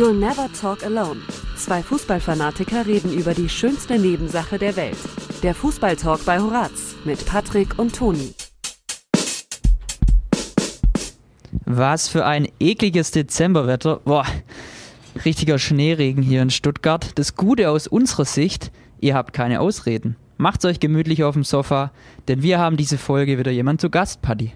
You'll 0.00 0.14
Never 0.14 0.50
Talk 0.58 0.82
Alone. 0.82 1.20
Zwei 1.56 1.82
Fußballfanatiker 1.82 2.86
reden 2.86 3.12
über 3.12 3.34
die 3.34 3.50
schönste 3.50 3.98
Nebensache 3.98 4.58
der 4.58 4.74
Welt. 4.74 4.96
Der 5.42 5.54
Fußballtalk 5.54 6.24
bei 6.24 6.40
Horaz 6.40 6.96
mit 7.04 7.26
Patrick 7.26 7.78
und 7.78 7.94
Toni. 7.94 8.32
Was 11.66 12.08
für 12.08 12.24
ein 12.24 12.48
ekliges 12.58 13.10
Dezemberwetter. 13.10 14.00
Boah, 14.06 14.24
richtiger 15.26 15.58
Schneeregen 15.58 16.22
hier 16.22 16.40
in 16.40 16.48
Stuttgart. 16.48 17.18
Das 17.18 17.36
Gute 17.36 17.68
aus 17.68 17.86
unserer 17.86 18.24
Sicht, 18.24 18.72
ihr 19.00 19.14
habt 19.14 19.34
keine 19.34 19.60
Ausreden. 19.60 20.16
Macht's 20.38 20.64
euch 20.64 20.80
gemütlich 20.80 21.24
auf 21.24 21.34
dem 21.34 21.44
Sofa, 21.44 21.92
denn 22.26 22.42
wir 22.42 22.58
haben 22.58 22.78
diese 22.78 22.96
Folge 22.96 23.38
wieder 23.38 23.50
jemand 23.50 23.82
zu 23.82 23.90
Gast, 23.90 24.22
Paddy. 24.22 24.52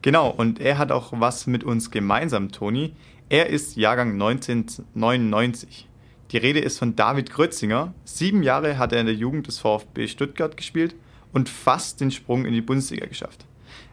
Genau, 0.00 0.30
und 0.30 0.60
er 0.60 0.78
hat 0.78 0.92
auch 0.92 1.12
was 1.12 1.46
mit 1.46 1.62
uns 1.62 1.90
gemeinsam, 1.90 2.52
Toni. 2.52 2.94
Er 3.30 3.48
ist 3.48 3.76
Jahrgang 3.76 4.12
1999. 4.12 5.86
Die 6.30 6.38
Rede 6.38 6.60
ist 6.60 6.78
von 6.78 6.96
David 6.96 7.30
Grötzinger. 7.30 7.92
Sieben 8.04 8.42
Jahre 8.42 8.78
hat 8.78 8.94
er 8.94 9.00
in 9.00 9.06
der 9.06 9.14
Jugend 9.14 9.46
des 9.46 9.58
VfB 9.58 10.08
Stuttgart 10.08 10.56
gespielt 10.56 10.94
und 11.34 11.50
fast 11.50 12.00
den 12.00 12.10
Sprung 12.10 12.46
in 12.46 12.54
die 12.54 12.62
Bundesliga 12.62 13.04
geschafft. 13.04 13.44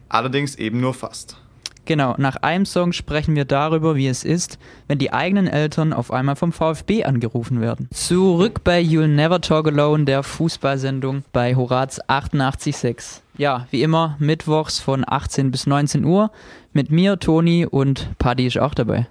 Allerdings 0.07 0.55
eben 0.55 0.79
nur 0.79 0.93
fast. 0.93 1.35
Genau, 1.83 2.15
nach 2.17 2.37
einem 2.37 2.65
Song 2.65 2.93
sprechen 2.93 3.35
wir 3.35 3.43
darüber, 3.43 3.97
wie 3.97 4.07
es 4.07 4.23
ist, 4.23 4.57
wenn 4.87 4.99
die 4.99 5.11
eigenen 5.11 5.47
Eltern 5.47 5.91
auf 5.91 6.11
einmal 6.11 6.37
vom 6.37 6.53
VfB 6.53 7.03
angerufen 7.03 7.59
werden. 7.59 7.89
Zurück 7.91 8.63
bei 8.63 8.81
You'll 8.81 9.07
Never 9.07 9.41
Talk 9.41 9.67
Alone, 9.67 10.05
der 10.05 10.23
Fußballsendung 10.23 11.25
bei 11.33 11.55
Horaz 11.57 11.99
88.6. 12.01 13.19
Ja, 13.37 13.67
wie 13.69 13.83
immer, 13.83 14.15
mittwochs 14.17 14.79
von 14.79 15.03
18 15.05 15.51
bis 15.51 15.67
19 15.67 16.05
Uhr 16.05 16.31
mit 16.71 16.89
mir, 16.89 17.19
Toni 17.19 17.65
und 17.65 18.17
Paddy 18.17 18.47
ist 18.47 18.59
auch 18.59 18.73
dabei. 18.73 19.07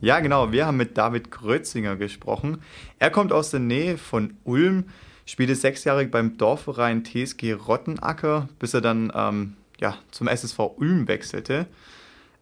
Ja, 0.00 0.20
genau, 0.20 0.50
wir 0.50 0.66
haben 0.66 0.78
mit 0.78 0.96
David 0.96 1.30
Krötzinger 1.30 1.96
gesprochen. 1.96 2.62
Er 2.98 3.10
kommt 3.10 3.32
aus 3.32 3.50
der 3.50 3.60
Nähe 3.60 3.98
von 3.98 4.34
Ulm, 4.44 4.84
spielte 5.26 5.54
sechsjährig 5.54 6.10
beim 6.10 6.38
Dorfverein 6.38 7.04
TSG 7.04 7.52
Rottenacker, 7.52 8.48
bis 8.58 8.72
er 8.72 8.80
dann 8.80 9.12
ähm, 9.14 9.56
ja, 9.78 9.96
zum 10.10 10.26
SSV 10.26 10.58
Ulm 10.76 11.06
wechselte. 11.06 11.66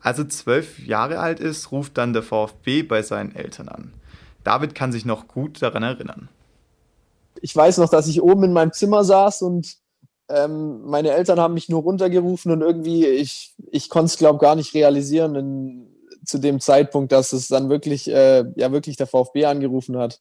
Als 0.00 0.20
er 0.20 0.28
zwölf 0.28 0.78
Jahre 0.86 1.18
alt 1.18 1.40
ist, 1.40 1.72
ruft 1.72 1.98
dann 1.98 2.12
der 2.12 2.22
VfB 2.22 2.84
bei 2.84 3.02
seinen 3.02 3.34
Eltern 3.34 3.68
an. 3.68 3.92
David 4.44 4.76
kann 4.76 4.92
sich 4.92 5.04
noch 5.04 5.26
gut 5.26 5.60
daran 5.60 5.82
erinnern. 5.82 6.28
Ich 7.42 7.54
weiß 7.54 7.78
noch, 7.78 7.88
dass 7.88 8.06
ich 8.06 8.22
oben 8.22 8.44
in 8.44 8.52
meinem 8.52 8.72
Zimmer 8.72 9.02
saß 9.02 9.42
und 9.42 9.76
ähm, 10.28 10.82
meine 10.84 11.10
Eltern 11.10 11.40
haben 11.40 11.54
mich 11.54 11.68
nur 11.68 11.82
runtergerufen 11.82 12.52
und 12.52 12.60
irgendwie, 12.60 13.06
ich, 13.06 13.54
ich 13.72 13.88
konnte 13.88 14.06
es, 14.06 14.18
glaube 14.18 14.38
gar 14.38 14.54
nicht 14.54 14.74
realisieren 14.74 15.34
in, 15.34 15.97
zu 16.28 16.38
dem 16.38 16.60
Zeitpunkt, 16.60 17.10
dass 17.12 17.32
es 17.32 17.48
dann 17.48 17.70
wirklich, 17.70 18.08
äh, 18.08 18.44
ja, 18.56 18.70
wirklich 18.70 18.96
der 18.96 19.06
VfB 19.06 19.46
angerufen 19.46 19.96
hat. 19.96 20.20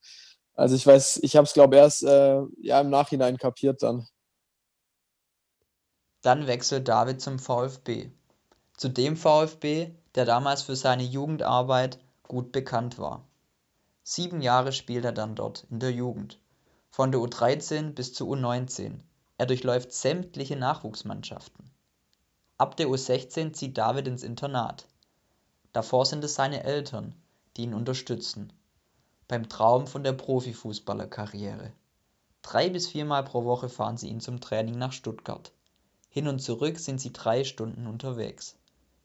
Also 0.56 0.76
ich 0.76 0.88
weiß, 0.88 1.20
ich 1.22 1.36
habe 1.36 1.46
es, 1.46 1.54
glaube 1.54 1.76
erst 1.76 2.04
äh, 2.04 2.42
ja, 2.62 2.82
im 2.82 2.90
Nachhinein 2.90 3.38
kapiert 3.38 3.84
dann. 3.84 4.08
Dann 6.22 6.48
wechselt 6.48 6.88
David 6.88 7.22
zum 7.22 7.40
VfB. 7.40 8.10
Zu 8.76 8.90
dem 8.90 9.18
VfB, 9.18 9.92
der 10.16 10.26
damals 10.26 10.64
für 10.64 10.76
seine 10.76 11.04
Jugendarbeit 11.04 12.00
gut 12.24 12.52
bekannt 12.52 12.98
war. 12.98 13.24
Sieben 14.04 14.42
Jahre 14.42 14.72
spielt 14.72 15.06
er 15.06 15.12
dann 15.12 15.36
dort 15.36 15.66
in 15.70 15.80
der 15.80 15.92
Jugend. 15.92 16.40
Von 16.90 17.12
der 17.12 17.22
U13 17.22 17.92
bis 17.92 18.14
zur 18.14 18.30
U19. 18.30 19.00
Er 19.38 19.46
durchläuft 19.46 19.92
sämtliche 19.92 20.56
Nachwuchsmannschaften. 20.56 21.70
Ab 22.58 22.78
der 22.78 22.88
U16 22.88 23.54
zieht 23.54 23.78
David 23.78 24.08
ins 24.08 24.24
Internat. 24.24 24.88
Davor 25.74 26.06
sind 26.06 26.24
es 26.24 26.36
seine 26.36 26.64
Eltern, 26.64 27.14
die 27.56 27.64
ihn 27.64 27.74
unterstützen. 27.74 28.54
Beim 29.28 29.50
Traum 29.50 29.88
von 29.88 30.04
der 30.04 30.14
Profifußballerkarriere. 30.14 31.72
Drei 32.42 32.70
bis 32.70 32.88
viermal 32.88 33.24
pro 33.24 33.44
Woche 33.44 33.68
fahren 33.68 33.98
sie 33.98 34.08
ihn 34.08 34.22
zum 34.22 34.40
Training 34.40 34.78
nach 34.78 34.94
Stuttgart. 34.94 35.52
Hin 36.10 36.28
und 36.28 36.40
zurück 36.40 36.80
sind 36.80 37.02
sie 37.02 37.12
drei 37.12 37.44
Stunden 37.44 37.88
unterwegs. 37.88 38.56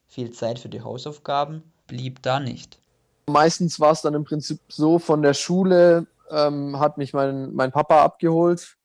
Viel 0.06 0.31
Zeit 0.31 0.59
für 0.59 0.69
die 0.69 0.82
Hausaufgaben 0.82 1.62
blieb 1.86 2.22
da 2.22 2.38
nicht. 2.38 2.78
Meistens 3.26 3.81
war 3.81 3.92
es 3.92 4.03
dann 4.03 4.15
im 4.15 4.25
Prinzip 4.25 4.60
so, 4.69 4.98
von 4.98 5.22
der 5.22 5.34
Schule 5.34 6.06
ähm, 6.31 6.78
hat 6.78 6.98
mich 6.98 7.12
mein, 7.12 7.53
mein 7.54 7.72
Papa 7.72 8.03
abgeholt. 8.03 8.76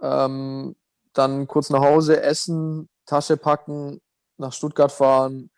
Ähm, 0.00 0.76
dann 1.12 1.46
kurz 1.46 1.70
nach 1.70 1.80
Hause 1.80 2.22
essen, 2.22 2.88
Tasche 3.06 3.36
packen, 3.36 4.00
nach 4.36 4.52
Stuttgart 4.52 4.92
fahren, 4.92 5.50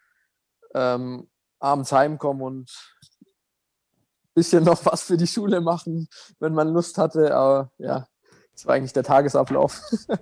ähm, 0.75 1.29
abends 1.59 1.93
heimkommen 1.93 2.43
und 2.43 2.71
ein 3.21 4.35
bisschen 4.35 4.65
noch 4.65 4.85
was 4.87 5.03
für 5.03 5.17
die 5.17 5.27
Schule 5.27 5.61
machen, 5.61 6.09
wenn 6.39 6.55
man 6.55 6.69
Lust 6.69 6.99
hatte. 6.99 7.35
Aber 7.35 7.71
ja, 7.79 8.07
das 8.55 8.67
war 8.67 8.75
eigentlich 8.75 8.93
der 8.93 9.05
Tagesablauf. 9.05 9.81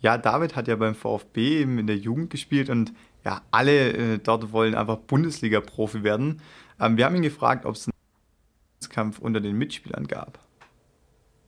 Ja, 0.00 0.18
David 0.18 0.54
hat 0.54 0.68
ja 0.68 0.76
beim 0.76 0.94
VfB 0.94 1.62
eben 1.62 1.78
in 1.78 1.88
der 1.88 1.96
Jugend 1.96 2.30
gespielt 2.30 2.70
und 2.70 2.92
ja, 3.24 3.42
alle 3.50 3.92
äh, 3.92 4.18
dort 4.18 4.52
wollen 4.52 4.74
einfach 4.74 4.98
Bundesliga-Profi 4.98 6.04
werden. 6.04 6.40
Ähm, 6.78 6.96
wir 6.96 7.06
haben 7.06 7.16
ihn 7.16 7.22
gefragt, 7.22 7.66
ob 7.66 7.74
es 7.74 7.88
einen 7.88 8.90
Kampf 8.90 9.18
unter 9.18 9.40
den 9.40 9.56
Mitspielern 9.56 10.06
gab. 10.06 10.38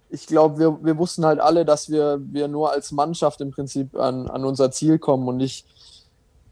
Ich 0.08 0.26
glaube, 0.26 0.58
wir, 0.58 0.84
wir 0.84 0.98
wussten 0.98 1.24
halt 1.24 1.38
alle, 1.38 1.64
dass 1.64 1.90
wir, 1.90 2.18
wir 2.20 2.48
nur 2.48 2.72
als 2.72 2.90
Mannschaft 2.90 3.40
im 3.42 3.52
Prinzip 3.52 3.94
an, 3.94 4.28
an 4.28 4.44
unser 4.44 4.70
Ziel 4.70 4.98
kommen. 4.98 5.28
Und 5.28 5.38
ich, 5.38 5.64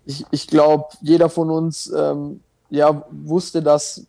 ich, 0.06 0.24
ich 0.30 0.46
glaube, 0.46 0.86
jeder 1.02 1.28
von 1.28 1.50
uns 1.50 1.92
ähm, 1.94 2.40
ja, 2.70 3.04
wusste, 3.10 3.62
dass 3.62 4.06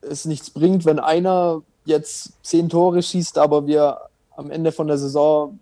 es 0.00 0.24
nichts 0.24 0.50
bringt, 0.50 0.84
wenn 0.84 0.98
einer 0.98 1.62
jetzt 1.84 2.32
zehn 2.42 2.68
Tore 2.68 3.02
schießt, 3.02 3.38
aber 3.38 3.66
wir 3.66 3.98
am 4.36 4.50
Ende 4.50 4.72
von 4.72 4.86
der 4.86 4.98
Saison 4.98 5.58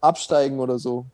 absteigen 0.00 0.58
oder 0.58 0.78
so. 0.78 1.06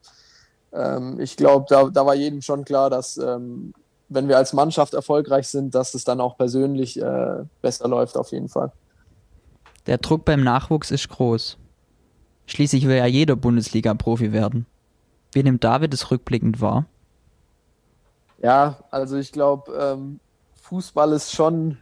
Ähm, 0.72 1.21
ich 1.21 1.37
glaube, 1.37 1.66
da, 1.69 1.84
da 1.84 2.06
war 2.06 2.15
jedem 2.15 2.43
schon 2.43 2.65
klar, 2.65 2.91
dass 2.91 3.16
ähm, 3.19 3.75
wenn 4.09 4.28
wir 4.28 4.37
als 4.37 4.53
Mannschaft 4.53 4.94
erfolgreich 4.94 5.49
sind, 5.49 5.75
dass 5.75 5.94
es 5.94 6.05
dann 6.05 6.21
auch 6.21 6.37
persönlich 6.37 7.00
äh, 7.00 7.44
besser 7.62 7.87
läuft 7.87 8.17
auf 8.17 8.32
jeden 8.32 8.49
Fall. 8.49 8.72
Der 9.87 9.99
Druck 9.99 10.25
beim 10.25 10.43
Nachwuchs 10.43 10.91
ist 10.91 11.09
groß. 11.09 11.56
Schließlich 12.47 12.87
will 12.87 12.97
ja 12.97 13.06
jeder 13.06 13.37
Bundesliga-Profi 13.37 14.32
werden. 14.32 14.67
Wie 15.32 15.43
nimmt 15.43 15.62
David 15.62 15.94
es 15.94 16.11
rückblickend 16.11 16.61
wahr? 16.61 16.87
Ja, 18.41 18.84
also 18.91 19.17
ich 19.17 19.33
glaube, 19.33 19.73
ähm, 19.75 20.21
Fußball 20.62 21.12
ist 21.12 21.33
schon 21.33 21.78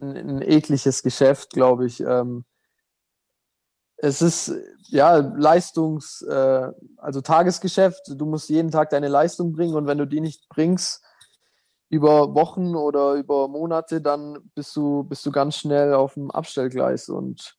ein, 0.00 0.16
ein 0.16 0.42
ekliges 0.42 1.02
Geschäft, 1.02 1.50
glaube 1.50 1.86
ich. 1.86 2.00
Ähm, 2.00 2.44
es 3.98 4.22
ist 4.22 4.54
ja 4.88 5.16
Leistungs, 5.18 6.22
äh, 6.22 6.68
also 6.96 7.20
Tagesgeschäft. 7.20 8.00
Du 8.16 8.24
musst 8.24 8.48
jeden 8.48 8.70
Tag 8.70 8.90
deine 8.90 9.08
Leistung 9.08 9.52
bringen 9.52 9.74
und 9.74 9.86
wenn 9.86 9.98
du 9.98 10.06
die 10.06 10.20
nicht 10.22 10.48
bringst 10.48 11.02
über 11.90 12.34
Wochen 12.34 12.76
oder 12.76 13.14
über 13.14 13.48
Monate, 13.48 14.00
dann 14.00 14.50
bist 14.54 14.74
du 14.76 15.04
bist 15.04 15.26
du 15.26 15.32
ganz 15.32 15.56
schnell 15.56 15.92
auf 15.92 16.14
dem 16.14 16.30
Abstellgleis 16.30 17.08
und 17.10 17.56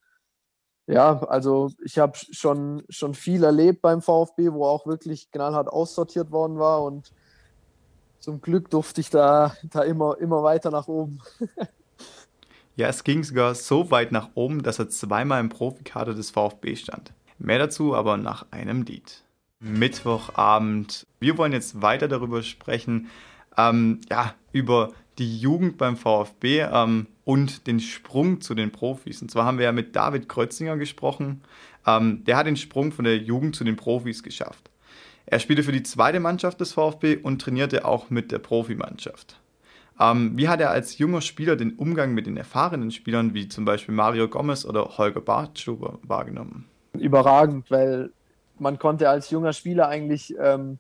ja, 0.88 1.22
also 1.26 1.70
ich 1.84 2.00
habe 2.00 2.18
schon 2.18 2.84
schon 2.90 3.14
viel 3.14 3.44
erlebt 3.44 3.82
beim 3.82 4.02
VfB, 4.02 4.52
wo 4.54 4.66
auch 4.66 4.88
wirklich 4.88 5.30
knallhart 5.32 5.68
aussortiert 5.68 6.32
worden 6.32 6.58
war 6.60 6.84
und 6.84 7.14
zum 8.22 8.42
Glück 8.42 8.70
durfte 8.70 9.02
ich 9.02 9.10
da 9.10 9.54
da 9.64 9.82
immer 9.82 10.18
immer 10.20 10.42
weiter 10.44 10.72
nach 10.72 10.88
oben. 10.88 11.20
Ja, 12.78 12.88
es 12.88 13.04
ging 13.04 13.24
sogar 13.24 13.54
so 13.54 13.92
weit 13.92 14.12
nach 14.12 14.30
oben, 14.34 14.64
dass 14.64 14.80
er 14.80 14.90
zweimal 14.90 15.42
im 15.42 15.50
Profikader 15.50 16.14
des 16.14 16.32
VfB 16.32 16.76
stand. 16.78 17.12
Mehr 17.38 17.60
dazu 17.60 17.94
aber 17.94 18.18
nach 18.18 18.46
einem 18.52 18.84
Lied. 18.84 19.24
Mittwochabend. 19.60 21.06
Wir 21.20 21.38
wollen 21.38 21.52
jetzt 21.52 21.82
weiter 21.82 22.08
darüber 22.08 22.42
sprechen, 22.42 23.10
ähm, 23.58 24.00
ja, 24.10 24.34
über 24.52 24.94
die 25.20 25.38
Jugend 25.38 25.78
beim 25.78 25.98
VfB 25.98 26.62
ähm, 26.62 27.08
und 27.26 27.68
den 27.68 27.80
Sprung 27.80 28.42
zu 28.42 28.56
den 28.56 28.72
Profis. 28.72 29.22
Und 29.22 29.30
zwar 29.30 29.46
haben 29.46 29.60
wir 29.60 29.66
ja 29.66 29.72
mit 29.72 29.96
David 29.96 30.28
Krötzinger 30.28 30.78
gesprochen. 30.78 31.42
Ähm, 31.86 32.24
der 32.26 32.38
hat 32.38 32.48
den 32.48 32.58
Sprung 32.58 32.92
von 32.92 33.06
der 33.06 33.18
Jugend 33.18 33.56
zu 33.56 33.64
den 33.64 33.76
Profis 33.76 34.24
geschafft. 34.24 34.71
Er 35.32 35.40
spielte 35.40 35.64
für 35.64 35.72
die 35.72 35.82
zweite 35.82 36.20
Mannschaft 36.20 36.60
des 36.60 36.74
VfB 36.74 37.16
und 37.16 37.42
trainierte 37.42 37.86
auch 37.86 38.10
mit 38.10 38.34
der 38.34 38.40
Profimannschaft. 38.40 39.40
Ähm, 39.98 40.34
wie 40.36 40.50
hat 40.50 40.60
er 40.60 40.72
als 40.72 40.98
junger 40.98 41.22
Spieler 41.22 41.56
den 41.56 41.78
Umgang 41.78 42.14
mit 42.14 42.28
den 42.28 42.36
erfahrenen 42.36 42.92
Spielern 42.92 43.34
wie 43.34 43.48
zum 43.48 43.64
Beispiel 43.64 43.96
Mario 43.96 44.28
Gomez 44.28 44.66
oder 44.66 44.98
Holger 44.98 45.22
Bartschuber 45.22 46.00
wahrgenommen? 46.04 46.68
Überragend, 47.00 47.72
weil 47.72 48.12
man 48.60 48.78
konnte 48.78 49.10
als 49.10 49.30
junger 49.30 49.54
Spieler 49.54 49.88
eigentlich 49.88 50.36
ähm, 50.38 50.80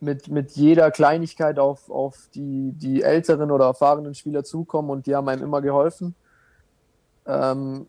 mit, 0.00 0.28
mit 0.28 0.50
jeder 0.50 0.90
Kleinigkeit 0.90 1.58
auf, 1.58 1.88
auf 1.88 2.28
die, 2.34 2.72
die 2.72 3.00
älteren 3.00 3.50
oder 3.50 3.64
erfahrenen 3.64 4.14
Spieler 4.14 4.44
zukommen 4.44 4.90
und 4.90 5.06
die 5.06 5.16
haben 5.16 5.30
einem 5.30 5.44
immer 5.44 5.62
geholfen. 5.62 6.14
Ähm, 7.24 7.86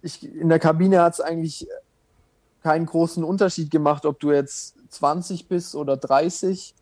ich, 0.00 0.24
in 0.32 0.48
der 0.48 0.60
Kabine 0.60 1.02
hat 1.02 1.14
es 1.14 1.20
eigentlich 1.20 1.66
keinen 2.62 2.86
großen 2.86 3.24
Unterschied 3.24 3.70
gemacht, 3.70 4.04
ob 4.04 4.20
du 4.20 4.32
jetzt 4.32 4.76
20 4.90 5.48
bist 5.48 5.74
oder 5.74 5.96
30. 5.96 6.74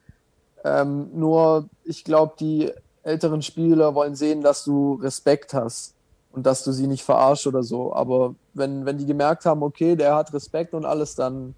Ähm, 0.65 1.11
nur 1.15 1.69
ich 1.85 2.05
glaube, 2.05 2.35
die 2.39 2.73
älteren 3.03 3.43
Spieler 3.43 3.95
wollen 3.95 4.15
sehen, 4.15 4.43
dass 4.43 4.65
du 4.65 4.95
Respekt 4.95 5.55
hast 5.55 5.95
und 6.33 6.47
dass 6.47 6.65
du 6.65 6.73
sie 6.73 6.87
nicht 6.87 7.05
verarscht 7.05 7.47
oder 7.47 7.63
so. 7.63 7.95
Aber 7.95 8.35
wenn, 8.55 8.85
wenn 8.85 8.99
die 8.99 9.07
gemerkt 9.07 9.47
haben, 9.47 9.63
okay, 9.63 9.97
der 9.97 10.15
hat 10.15 10.33
Respekt 10.33 10.75
und 10.75 10.85
alles, 10.85 11.15
dann, 11.15 11.55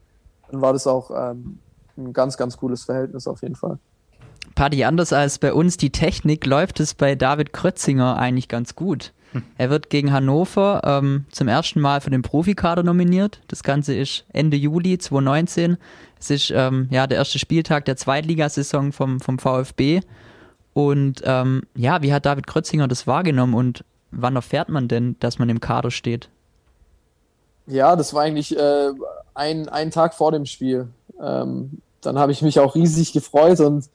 dann 0.51 0.61
war 0.61 0.73
das 0.73 0.87
auch 0.87 1.11
ähm, 1.11 1.59
ein 1.97 2.13
ganz, 2.13 2.37
ganz 2.37 2.57
cooles 2.57 2.85
Verhältnis 2.85 3.27
auf 3.27 3.43
jeden 3.43 3.57
Fall. 3.57 3.79
Paddy, 4.55 4.85
anders 4.85 5.13
als 5.13 5.39
bei 5.39 5.53
uns 5.53 5.77
die 5.77 5.91
Technik, 5.91 6.47
läuft 6.47 6.81
es 6.81 6.95
bei 6.95 7.15
David 7.15 7.53
Krötzinger 7.53 8.17
eigentlich 8.17 8.49
ganz 8.49 8.75
gut. 8.75 9.13
Er 9.59 9.71
wird 9.71 9.91
gegen 9.91 10.13
Hannover 10.13 10.83
ähm, 10.85 11.25
zum 11.31 11.49
ersten 11.49 11.81
Mal 11.81 12.01
für 12.01 12.11
den 12.11 12.23
Profikader 12.23 12.83
nominiert. 12.83 13.41
Das 13.49 13.63
Ganze 13.63 13.95
ist 13.95 14.25
Ende 14.33 14.57
Juli 14.57 14.99
2019. 14.99 15.77
Es 16.19 16.31
ist 16.31 16.51
ähm, 16.51 16.89
ja 16.91 17.07
der 17.07 17.19
erste 17.19 17.39
Spieltag 17.39 17.85
der 17.85 17.97
Zweitligasaison 17.97 18.93
vom, 18.93 19.21
vom 19.21 19.39
VfB. 19.39 20.01
Und 20.73 21.23
ähm, 21.25 21.63
ja, 21.75 22.03
wie 22.03 22.13
hat 22.13 22.27
David 22.27 22.47
Krötzinger 22.47 22.89
das 22.89 23.07
wahrgenommen 23.07 23.55
und 23.55 23.85
wann 24.11 24.37
erfährt 24.37 24.69
man 24.69 24.89
denn, 24.89 25.17
dass 25.21 25.39
man 25.39 25.49
im 25.49 25.61
Kader 25.61 25.91
steht? 25.91 26.29
Ja, 27.67 27.97
das 27.97 28.15
war 28.15 28.23
eigentlich 28.23 28.57
äh, 28.57 28.91
ein, 29.35 29.69
ein 29.69 29.91
Tag 29.91 30.15
vor 30.15 30.33
dem 30.33 30.47
Spiel. 30.47 30.89
Ähm, 31.23 31.81
dann 32.01 32.19
habe 32.19 32.33
ich 32.33 32.43
mich 32.43 32.59
auch 32.59 32.75
riesig 32.75 33.13
gefreut 33.13 33.61
und 33.61 33.89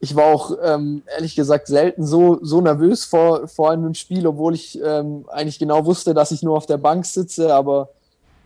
ich 0.00 0.16
war 0.16 0.24
auch 0.24 0.56
ähm, 0.62 1.02
ehrlich 1.14 1.36
gesagt 1.36 1.66
selten 1.66 2.06
so, 2.06 2.38
so 2.42 2.62
nervös 2.62 3.04
vor, 3.04 3.46
vor 3.48 3.70
einem 3.70 3.94
Spiel, 3.94 4.26
obwohl 4.26 4.54
ich 4.54 4.80
ähm, 4.82 5.26
eigentlich 5.28 5.58
genau 5.58 5.84
wusste, 5.84 6.14
dass 6.14 6.32
ich 6.32 6.42
nur 6.42 6.56
auf 6.56 6.64
der 6.64 6.78
Bank 6.78 7.04
sitze. 7.04 7.54
Aber 7.54 7.90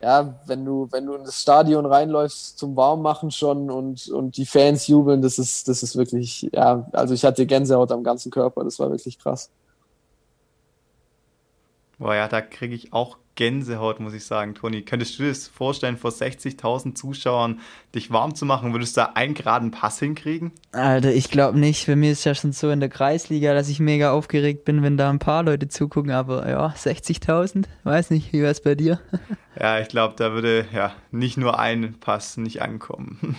ja, 0.03 0.35
wenn 0.47 0.65
du, 0.65 0.89
wenn 0.91 1.07
du 1.07 1.15
in 1.15 1.25
das 1.25 1.41
Stadion 1.41 1.87
reinläufst 1.87 2.59
zum 2.59 2.77
Warmmachen 2.77 3.31
schon 3.31 3.71
und, 3.71 4.09
und 4.09 4.37
die 4.37 4.47
Fans 4.47 4.89
jubeln, 4.89 5.23
das 5.23 5.39
ist, 5.39 5.69
das 5.69 5.85
ist 5.85 5.97
wirklich, 5.97 6.51
ja, 6.53 6.89
also 6.93 7.15
ich 7.15 7.25
hatte 7.25 7.47
Gänsehaut 7.47 7.93
am 7.93 8.03
ganzen 8.03 8.33
Körper, 8.33 8.65
das 8.65 8.79
war 8.81 8.91
wirklich 8.91 9.19
krass. 9.19 9.49
Boah, 11.99 12.17
ja, 12.17 12.27
da 12.27 12.41
kriege 12.41 12.75
ich 12.75 12.93
auch 12.93 13.17
Gänsehaut, 13.37 14.01
muss 14.01 14.15
ich 14.15 14.25
sagen, 14.25 14.55
Toni. 14.55 14.83
Könntest 14.83 15.19
du 15.19 15.25
dir 15.25 15.31
das 15.31 15.49
vorstellen, 15.49 15.97
vor 15.97 16.11
60.000 16.11 16.95
Zuschauern 16.95 17.61
dich 17.95 18.11
warm 18.11 18.35
zu 18.35 18.47
machen? 18.47 18.73
Würdest 18.73 18.97
du 18.97 19.03
da 19.03 19.13
einen 19.15 19.35
geraden 19.35 19.71
Pass 19.71 19.99
hinkriegen? 19.99 20.53
Alter, 20.73 21.13
ich 21.13 21.31
glaube 21.31 21.59
nicht. 21.59 21.85
Für 21.85 21.97
mich 21.97 22.11
ist 22.11 22.25
ja 22.25 22.35
schon 22.35 22.53
so 22.53 22.71
in 22.71 22.81
der 22.81 22.89
Kreisliga, 22.89 23.55
dass 23.55 23.69
ich 23.69 23.81
mega 23.81 24.13
aufgeregt 24.13 24.65
bin, 24.65 24.83
wenn 24.83 24.97
da 24.97 25.11
ein 25.11 25.19
paar 25.19 25.43
Leute 25.43 25.69
zugucken. 25.69 26.13
Aber 26.13 26.49
ja, 26.49 26.69
60.000? 26.69 27.65
Weiß 27.83 28.11
nicht, 28.11 28.33
wie 28.33 28.41
wäre 28.41 28.53
es 28.53 28.61
bei 28.61 28.75
dir? 28.75 29.01
ja, 29.61 29.81
ich 29.81 29.89
glaube, 29.89 30.15
da 30.17 30.33
würde 30.33 30.67
ja 30.73 30.93
nicht 31.11 31.37
nur 31.37 31.59
ein 31.59 31.95
Pass 32.01 32.37
nicht 32.37 32.63
ankommen. 32.63 33.37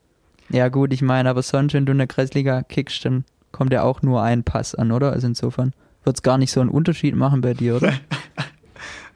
ja, 0.50 0.68
gut, 0.68 0.92
ich 0.92 1.02
meine, 1.02 1.30
aber 1.30 1.42
sonst, 1.42 1.72
wenn 1.74 1.86
du 1.86 1.92
in 1.92 1.98
der 1.98 2.06
Kreisliga 2.06 2.62
kickst, 2.62 3.04
dann 3.04 3.24
kommt 3.52 3.72
ja 3.72 3.82
auch 3.82 4.02
nur 4.02 4.22
ein 4.22 4.44
Pass 4.44 4.74
an, 4.74 4.92
oder? 4.92 5.12
Also 5.12 5.26
insofern 5.26 5.72
wird 6.04 6.16
es 6.16 6.22
gar 6.22 6.38
nicht 6.38 6.50
so 6.50 6.60
einen 6.60 6.70
Unterschied 6.70 7.16
machen 7.16 7.40
bei 7.40 7.54
dir, 7.54 7.76
oder? 7.76 7.92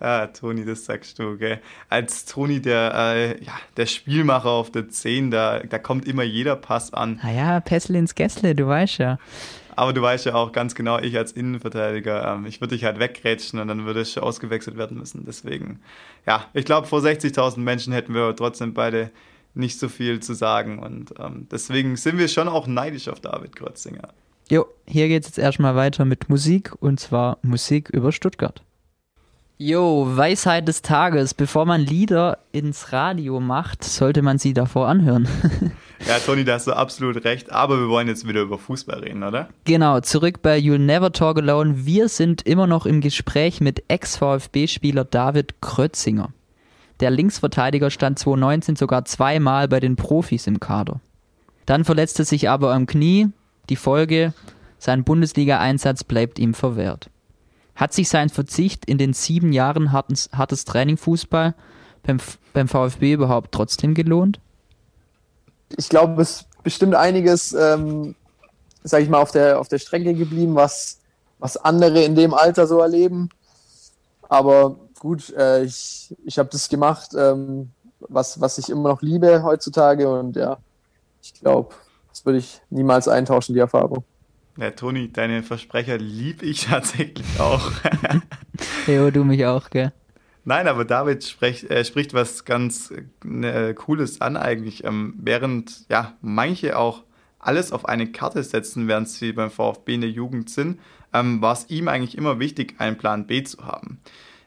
Ah, 0.03 0.27
Toni, 0.27 0.65
das 0.65 0.85
sagst 0.85 1.19
du, 1.21 1.39
gell? 1.39 1.61
Als 1.89 2.25
Toni 2.25 2.61
der, 2.61 2.93
äh, 2.95 3.45
ja, 3.45 3.53
der 3.77 3.87
Spielmacher 3.87 4.51
auf 4.51 4.73
der 4.73 4.89
10, 4.89 5.31
da, 5.31 5.61
da 5.61 5.79
kommt 5.79 6.09
immer 6.09 6.25
jeder 6.25 6.57
Pass 6.57 6.93
an. 6.93 7.21
Naja, 7.23 7.61
Pessel 7.61 7.95
ins 7.95 8.17
Gässle, 8.17 8.57
du 8.57 8.67
weißt 8.67 8.99
ja. 8.99 9.19
Aber 9.77 9.93
du 9.93 10.03
weißt 10.03 10.27
ja 10.27 10.35
auch 10.35 10.51
ganz 10.51 10.75
genau, 10.75 10.99
ich 10.99 11.17
als 11.17 11.31
Innenverteidiger, 11.31 12.35
ähm, 12.35 12.47
ich 12.47 12.61
würde 12.61 12.75
dich 12.75 12.85
halt 12.85 12.99
wegrätschen 12.99 13.61
und 13.61 13.69
dann 13.69 13.87
würde 13.87 14.01
ich 14.01 14.19
ausgewechselt 14.19 14.77
werden 14.77 14.99
müssen. 14.99 15.25
Deswegen, 15.25 15.81
ja, 16.27 16.47
ich 16.53 16.65
glaube, 16.65 16.89
vor 16.89 16.99
60.000 16.99 17.61
Menschen 17.61 17.93
hätten 17.93 18.13
wir 18.13 18.35
trotzdem 18.35 18.75
beide 18.75 19.11
nicht 19.55 19.79
so 19.79 19.89
viel 19.89 20.21
zu 20.21 20.35
sagen. 20.35 20.81
Und 20.81 21.15
ähm, 21.21 21.47
deswegen 21.51 21.97
sind 21.97 22.19
wir 22.19 22.27
schon 22.27 22.49
auch 22.49 22.67
neidisch 22.67 23.09
auf 23.09 23.21
David 23.21 23.55
Krötzinger. 23.55 24.09
Jo, 24.51 24.67
hier 24.87 25.09
geht 25.09 25.23
es 25.23 25.29
jetzt 25.29 25.39
erstmal 25.39 25.77
weiter 25.77 26.05
mit 26.05 26.29
Musik 26.29 26.73
und 26.81 26.99
zwar 26.99 27.39
Musik 27.43 27.89
über 27.91 28.13
Stuttgart. 28.13 28.63
Jo, 29.65 30.09
Weisheit 30.09 30.67
des 30.67 30.83
Tages. 30.83 31.35
Bevor 31.35 31.67
man 31.67 31.81
Lieder 31.81 32.39
ins 32.51 32.93
Radio 32.93 33.39
macht, 33.39 33.85
sollte 33.85 34.21
man 34.21 34.39
sie 34.39 34.55
davor 34.55 34.89
anhören. 34.89 35.29
ja, 36.09 36.19
Toni, 36.19 36.45
da 36.45 36.55
hast 36.55 36.67
du 36.67 36.73
absolut 36.73 37.25
recht. 37.25 37.53
Aber 37.53 37.79
wir 37.79 37.89
wollen 37.89 38.09
jetzt 38.09 38.27
wieder 38.27 38.43
über 38.43 38.59
Fußball 38.59 38.99
reden, 38.99 39.23
oder? 39.23 39.51
Genau, 39.63 40.01
zurück 40.01 40.43
bei 40.43 40.59
You'll 40.59 40.79
Never 40.79 41.13
Talk 41.13 41.39
Alone. 41.39 41.87
Wir 41.87 42.09
sind 42.09 42.43
immer 42.43 42.67
noch 42.67 42.87
im 42.87 43.01
Gespräch 43.01 43.61
mit 43.61 43.85
Ex-VfB-Spieler 43.87 45.05
David 45.05 45.61
Krötzinger. 45.61 46.31
Der 46.99 47.13
Linksverteidiger 47.13 47.91
stand 47.91 48.19
2019 48.19 48.75
sogar 48.75 49.05
zweimal 49.05 49.69
bei 49.69 49.79
den 49.79 49.95
Profis 49.95 50.49
im 50.49 50.59
Kader. 50.59 51.01
Dann 51.67 51.85
verletzte 51.85 52.25
sich 52.25 52.49
aber 52.49 52.75
am 52.75 52.87
Knie. 52.87 53.29
Die 53.69 53.77
Folge, 53.77 54.35
sein 54.81 55.05
Bundesliga-Einsatz 55.05 56.03
bleibt 56.03 56.41
ihm 56.41 56.53
verwehrt. 56.53 57.11
Hat 57.75 57.93
sich 57.93 58.09
sein 58.09 58.29
Verzicht 58.29 58.85
in 58.85 58.99
den 58.99 59.13
sieben 59.13 59.53
Jahren 59.53 59.93
hartes, 59.93 60.29
hartes 60.33 60.65
Training 60.65 60.97
Fußball 60.97 61.55
beim, 62.03 62.19
beim 62.53 62.69
VfB 62.69 63.15
überhaupt 63.15 63.53
trotzdem 63.53 63.95
gelohnt? 63.95 64.41
Ich 65.77 65.89
glaube, 65.89 66.21
es 66.21 66.43
ist 66.43 66.63
bestimmt 66.63 66.95
einiges, 66.95 67.53
ähm, 67.53 68.15
sag 68.83 69.03
ich 69.03 69.09
mal, 69.09 69.21
auf 69.21 69.31
der, 69.31 69.59
auf 69.59 69.69
der 69.69 69.79
Strecke 69.79 70.15
geblieben, 70.15 70.55
was, 70.55 70.99
was 71.39 71.57
andere 71.57 72.03
in 72.03 72.15
dem 72.15 72.35
Alter 72.35 72.67
so 72.67 72.81
erleben. 72.81 73.31
Aber 74.29 74.77
gut, 74.99 75.31
äh, 75.31 75.65
ich, 75.65 76.15
ich 76.25 76.39
habe 76.39 76.49
das 76.51 76.69
gemacht, 76.69 77.11
ähm, 77.17 77.71
was, 78.01 78.41
was 78.41 78.59
ich 78.59 78.69
immer 78.69 78.91
noch 78.91 79.03
liebe 79.03 79.43
heutzutage. 79.43 80.09
Und 80.09 80.37
ja, 80.37 80.59
ich 81.23 81.35
glaube, 81.35 81.75
das 82.11 82.25
würde 82.27 82.39
ich 82.39 82.61
niemals 82.71 83.09
eintauschen, 83.09 83.55
die 83.55 83.61
Erfahrung. 83.61 84.05
Ja, 84.63 84.71
Toni, 84.71 85.13
deine 85.13 85.43
Versprecher 85.43 85.99
lieb 85.99 86.45
ich 86.45 86.67
tatsächlich 86.67 87.41
auch. 87.41 87.73
jo, 88.87 89.11
du 89.11 89.25
mich 89.25 89.45
auch, 89.45 89.71
gell? 89.71 89.93
Nein, 90.45 90.69
aber 90.69 90.85
David 90.85 91.25
sprech, 91.25 91.69
äh, 91.69 91.85
spricht 91.85 92.15
was 92.15 92.45
ganz 92.45 92.95
äh, 93.43 93.75
Cooles 93.75 94.21
an 94.21 94.37
eigentlich. 94.37 94.85
Ähm, 94.85 95.15
während 95.19 95.89
ja 95.89 96.17
manche 96.21 96.79
auch 96.79 97.03
alles 97.41 97.73
auf 97.73 97.87
eine 97.87 98.13
Karte 98.13 98.45
setzen, 98.45 98.87
während 98.87 99.09
sie 99.09 99.33
beim 99.33 99.51
VfB 99.51 99.95
in 99.95 100.03
der 100.03 100.11
Jugend 100.11 100.49
sind, 100.49 100.79
ähm, 101.13 101.43
war 101.43 101.55
es 101.55 101.69
ihm 101.69 101.89
eigentlich 101.89 102.17
immer 102.17 102.39
wichtig, 102.39 102.77
einen 102.79 102.97
Plan 102.97 103.27
B 103.27 103.43
zu 103.43 103.67
haben. 103.67 103.99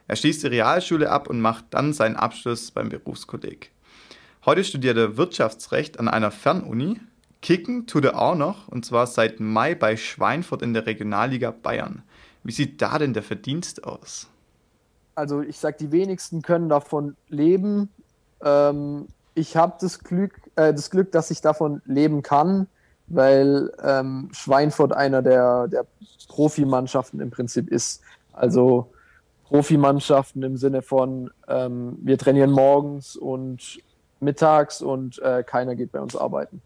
Er 0.08 0.16
schließt 0.16 0.44
die 0.44 0.48
Realschule 0.48 1.12
ab 1.12 1.30
und 1.30 1.42
macht 1.42 1.66
dann 1.72 1.92
seinen 1.92 2.16
Abschluss 2.16 2.72
beim 2.72 2.88
Berufskolleg. 2.88 3.70
Heute 4.46 4.64
studiert 4.64 4.96
er 4.96 5.18
Wirtschaftsrecht 5.18 6.00
an 6.00 6.08
einer 6.08 6.32
Fernuni, 6.32 7.02
Kicken 7.46 7.86
tut 7.86 8.06
er 8.06 8.20
auch 8.20 8.34
noch, 8.34 8.70
und 8.70 8.88
zwar 8.88 9.06
seit 9.06 9.40
Mai 9.40 9.76
bei 9.76 9.98
Schweinfurt 9.98 10.64
in 10.64 10.74
der 10.74 10.88
Regionalliga 10.88 11.52
Bayern. 11.52 12.02
Wie 12.44 12.52
sieht 12.52 12.82
da 12.82 12.98
denn 12.98 13.14
der 13.14 13.22
Verdienst 13.22 13.84
aus? 13.84 14.28
Also 15.14 15.42
ich 15.42 15.60
sage, 15.60 15.78
die 15.80 15.92
wenigsten 15.92 16.42
können 16.42 16.70
davon 16.70 17.16
leben. 17.30 17.90
Ähm, 18.44 19.06
ich 19.36 19.56
habe 19.56 19.76
das 19.80 20.00
Glück, 20.00 20.34
äh, 20.56 20.74
das 20.74 20.90
Glück, 20.90 21.12
dass 21.12 21.30
ich 21.30 21.42
davon 21.42 21.84
leben 21.86 22.24
kann, 22.24 22.66
weil 23.06 23.72
ähm, 23.84 24.30
Schweinfurt 24.32 24.92
einer 24.92 25.22
der, 25.22 25.68
der 25.68 25.86
Profimannschaften 26.28 27.20
im 27.20 27.30
Prinzip 27.30 27.70
ist. 27.70 28.02
Also 28.34 28.90
Profimannschaften 29.44 30.42
im 30.42 30.58
Sinne 30.58 30.82
von, 30.82 31.30
ähm, 31.48 32.00
wir 32.02 32.18
trainieren 32.18 32.50
morgens 32.50 33.16
und 33.16 33.78
mittags 34.20 34.82
und 34.82 35.20
äh, 35.20 35.44
keiner 35.44 35.76
geht 35.76 35.92
bei 35.92 36.00
uns 36.00 36.16
arbeiten. 36.16 36.64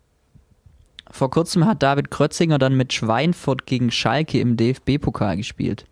Vor 1.12 1.30
kurzem 1.30 1.66
hat 1.66 1.82
David 1.82 2.12
Krötzinger 2.12 2.60
dann 2.60 2.76
mit 2.76 2.94
Schweinfurt 2.94 3.66
gegen 3.66 3.92
Schalke 3.92 4.40
im 4.40 4.58
DFB-Pokal 4.58 5.38
gespielt. 5.38 5.86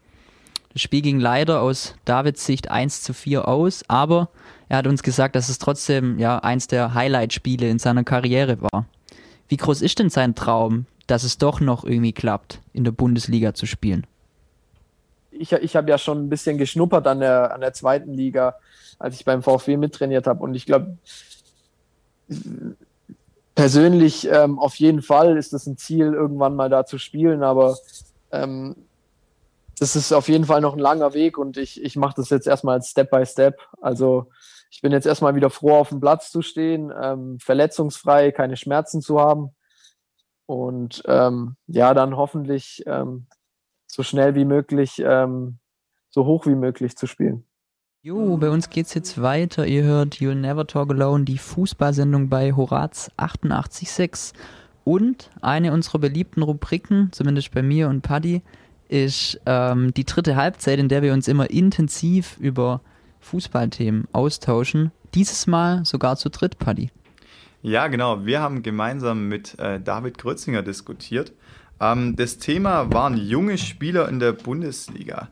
Das 0.73 0.81
Spiel 0.81 1.01
ging 1.01 1.19
leider 1.19 1.61
aus 1.61 1.95
Davids 2.05 2.45
Sicht 2.45 2.69
1 2.69 3.01
zu 3.01 3.13
4 3.13 3.47
aus, 3.47 3.83
aber 3.87 4.29
er 4.69 4.77
hat 4.77 4.87
uns 4.87 5.01
gesagt, 5.01 5.35
dass 5.35 5.49
es 5.49 5.57
trotzdem 5.57 6.19
ja 6.19 6.37
eins 6.39 6.67
der 6.67 6.93
Highlight-Spiele 6.93 7.67
in 7.67 7.79
seiner 7.79 8.03
Karriere 8.03 8.61
war. 8.61 8.85
Wie 9.47 9.57
groß 9.57 9.81
ist 9.81 9.97
denn 9.97 10.09
sein 10.09 10.35
Traum, 10.35 10.85
dass 11.07 11.23
es 11.23 11.37
doch 11.37 11.61
noch 11.61 11.83
irgendwie 11.83 12.13
klappt, 12.13 12.61
in 12.73 12.83
der 12.83 12.91
Bundesliga 12.91 13.53
zu 13.53 13.65
spielen? 13.65 14.05
Ich, 15.31 15.51
ich 15.51 15.75
habe 15.75 15.89
ja 15.89 15.97
schon 15.97 16.25
ein 16.25 16.29
bisschen 16.29 16.57
geschnuppert 16.57 17.07
an 17.07 17.21
der, 17.21 17.53
an 17.53 17.61
der 17.61 17.73
zweiten 17.73 18.13
Liga, 18.13 18.55
als 18.99 19.15
ich 19.15 19.25
beim 19.25 19.41
VfW 19.41 19.77
mittrainiert 19.77 20.27
habe. 20.27 20.43
Und 20.43 20.53
ich 20.53 20.65
glaube, 20.65 20.97
persönlich 23.57 24.29
ähm, 24.31 24.59
auf 24.59 24.75
jeden 24.75 25.01
Fall 25.01 25.35
ist 25.35 25.51
es 25.51 25.65
ein 25.65 25.77
Ziel, 25.77 26.13
irgendwann 26.13 26.55
mal 26.55 26.69
da 26.69 26.85
zu 26.85 26.99
spielen, 26.99 27.41
aber 27.41 27.75
ähm, 28.31 28.75
das 29.79 29.95
ist 29.95 30.13
auf 30.13 30.29
jeden 30.29 30.45
Fall 30.45 30.61
noch 30.61 30.73
ein 30.73 30.79
langer 30.79 31.15
Weg 31.15 31.39
und 31.39 31.57
ich, 31.57 31.83
ich 31.83 31.95
mache 31.95 32.13
das 32.17 32.29
jetzt 32.29 32.45
erstmal 32.45 32.83
Step 32.83 33.09
by 33.09 33.25
Step. 33.25 33.59
Also 33.81 34.29
ich 34.69 34.81
bin 34.81 34.91
jetzt 34.91 35.07
erstmal 35.07 35.33
wieder 35.33 35.49
froh, 35.49 35.73
auf 35.73 35.89
dem 35.89 35.99
Platz 35.99 36.29
zu 36.29 36.43
stehen, 36.43 36.93
ähm, 37.01 37.39
verletzungsfrei, 37.39 38.31
keine 38.31 38.57
Schmerzen 38.57 39.01
zu 39.01 39.19
haben 39.19 39.55
und 40.45 41.01
ähm, 41.07 41.55
ja, 41.65 41.95
dann 41.95 42.15
hoffentlich 42.15 42.83
ähm, 42.85 43.25
so 43.87 44.03
schnell 44.03 44.35
wie 44.35 44.45
möglich, 44.45 45.01
ähm, 45.03 45.57
so 46.11 46.27
hoch 46.27 46.45
wie 46.45 46.53
möglich 46.53 46.95
zu 46.95 47.07
spielen. 47.07 47.43
Jo, 48.03 48.37
bei 48.37 48.51
uns 48.51 48.69
geht's 48.69 48.93
jetzt 48.93 49.19
weiter. 49.21 49.65
Ihr 49.65 49.83
hört 49.83 50.17
You'll 50.17 50.35
Never 50.35 50.67
Talk 50.67 50.91
Alone, 50.91 51.25
die 51.25 51.39
Fußballsendung 51.39 52.29
bei 52.29 52.53
Horaz 52.53 53.09
88.6. 53.17 54.33
Und 54.83 55.31
eine 55.41 55.73
unserer 55.73 55.97
beliebten 55.97 56.43
Rubriken, 56.43 57.09
zumindest 57.11 57.51
bei 57.51 57.63
mir 57.63 57.89
und 57.89 58.03
Paddy, 58.03 58.43
ist 58.87 59.41
ähm, 59.47 59.95
die 59.95 60.05
dritte 60.05 60.35
Halbzeit, 60.35 60.77
in 60.77 60.89
der 60.89 61.01
wir 61.01 61.11
uns 61.11 61.27
immer 61.27 61.49
intensiv 61.49 62.37
über 62.39 62.81
Fußballthemen 63.19 64.07
austauschen. 64.11 64.91
Dieses 65.15 65.47
Mal 65.47 65.83
sogar 65.83 66.17
zu 66.17 66.29
dritt, 66.29 66.59
Paddy. 66.59 66.91
Ja, 67.63 67.87
genau. 67.87 68.27
Wir 68.27 68.41
haben 68.41 68.61
gemeinsam 68.61 69.27
mit 69.27 69.57
äh, 69.57 69.81
David 69.81 70.19
Grötzinger 70.19 70.61
diskutiert. 70.61 71.33
Ähm, 71.81 72.15
das 72.15 72.37
Thema 72.37 72.93
waren 72.93 73.17
junge 73.17 73.57
Spieler 73.57 74.07
in 74.07 74.19
der 74.19 74.33
Bundesliga. 74.33 75.29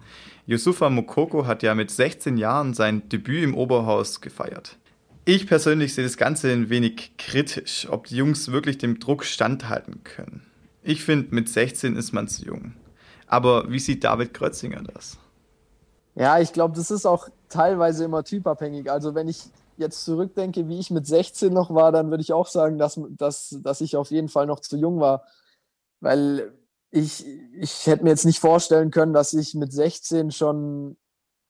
Yusufa 0.48 0.90
Mokoko 0.90 1.48
hat 1.48 1.64
ja 1.64 1.74
mit 1.74 1.90
16 1.90 2.38
Jahren 2.38 2.74
sein 2.74 3.10
Debüt 3.10 3.44
im 3.44 3.56
Oberhaus 3.56 4.22
gefeiert. 4.22 4.78
Ich 5.26 5.48
persönlich 5.48 5.96
sehe 5.96 6.04
das 6.04 6.18
Ganze 6.18 6.52
ein 6.52 6.70
wenig 6.70 7.18
kritisch, 7.18 7.88
ob 7.90 8.06
die 8.06 8.18
Jungs 8.18 8.52
wirklich 8.52 8.78
dem 8.78 9.00
Druck 9.00 9.26
standhalten 9.26 10.04
können. 10.04 10.46
Ich 10.84 11.04
finde, 11.04 11.34
mit 11.34 11.50
16 11.50 11.96
ist 11.96 12.14
man 12.14 12.28
zu 12.28 12.46
jung. 12.46 12.74
Aber 13.26 13.72
wie 13.72 13.80
sieht 13.80 14.04
David 14.04 14.36
Krötzinger 14.36 14.84
das? 14.84 15.18
Ja, 16.14 16.40
ich 16.40 16.54
glaube, 16.54 16.76
das 16.76 16.92
ist 16.92 17.08
auch 17.08 17.28
teilweise 17.50 18.06
immer 18.06 18.24
typabhängig. 18.24 18.92
Also 18.92 19.16
wenn 19.16 19.28
ich 19.28 19.46
jetzt 19.78 20.06
zurückdenke, 20.06 20.68
wie 20.68 20.80
ich 20.80 20.92
mit 20.92 21.08
16 21.08 21.52
noch 21.52 21.74
war, 21.74 21.92
dann 21.92 22.12
würde 22.12 22.22
ich 22.22 22.34
auch 22.34 22.48
sagen, 22.48 22.78
dass, 22.78 23.00
dass, 23.10 23.58
dass 23.64 23.82
ich 23.82 23.98
auf 23.98 24.12
jeden 24.12 24.30
Fall 24.30 24.46
noch 24.46 24.60
zu 24.60 24.78
jung 24.78 25.00
war. 25.00 25.24
Weil 26.02 26.54
ich, 26.96 27.28
ich 27.54 27.88
hätte 27.88 28.04
mir 28.04 28.12
jetzt 28.12 28.26
nicht 28.26 28.40
vorstellen 28.40 28.90
können, 28.90 29.14
dass 29.14 29.34
ich 29.34 29.54
mit 29.54 29.74
16 29.74 30.32
schon 30.32 30.98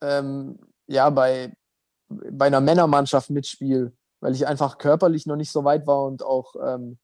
ähm, 0.01 0.57
ja, 0.87 1.09
bei, 1.11 1.55
bei 2.09 2.47
einer 2.47 2.61
Männermannschaft 2.61 3.29
mitspiele, 3.29 3.93
weil 4.21 4.33
ich 4.33 4.47
einfach 4.47 4.79
körperlich 4.79 5.27
noch 5.27 5.35
nicht 5.35 5.51
so 5.51 5.63
weit 5.63 5.85
war 5.85 6.03
und 6.03 6.23
auch 6.23 6.55
ähm, 6.61 6.97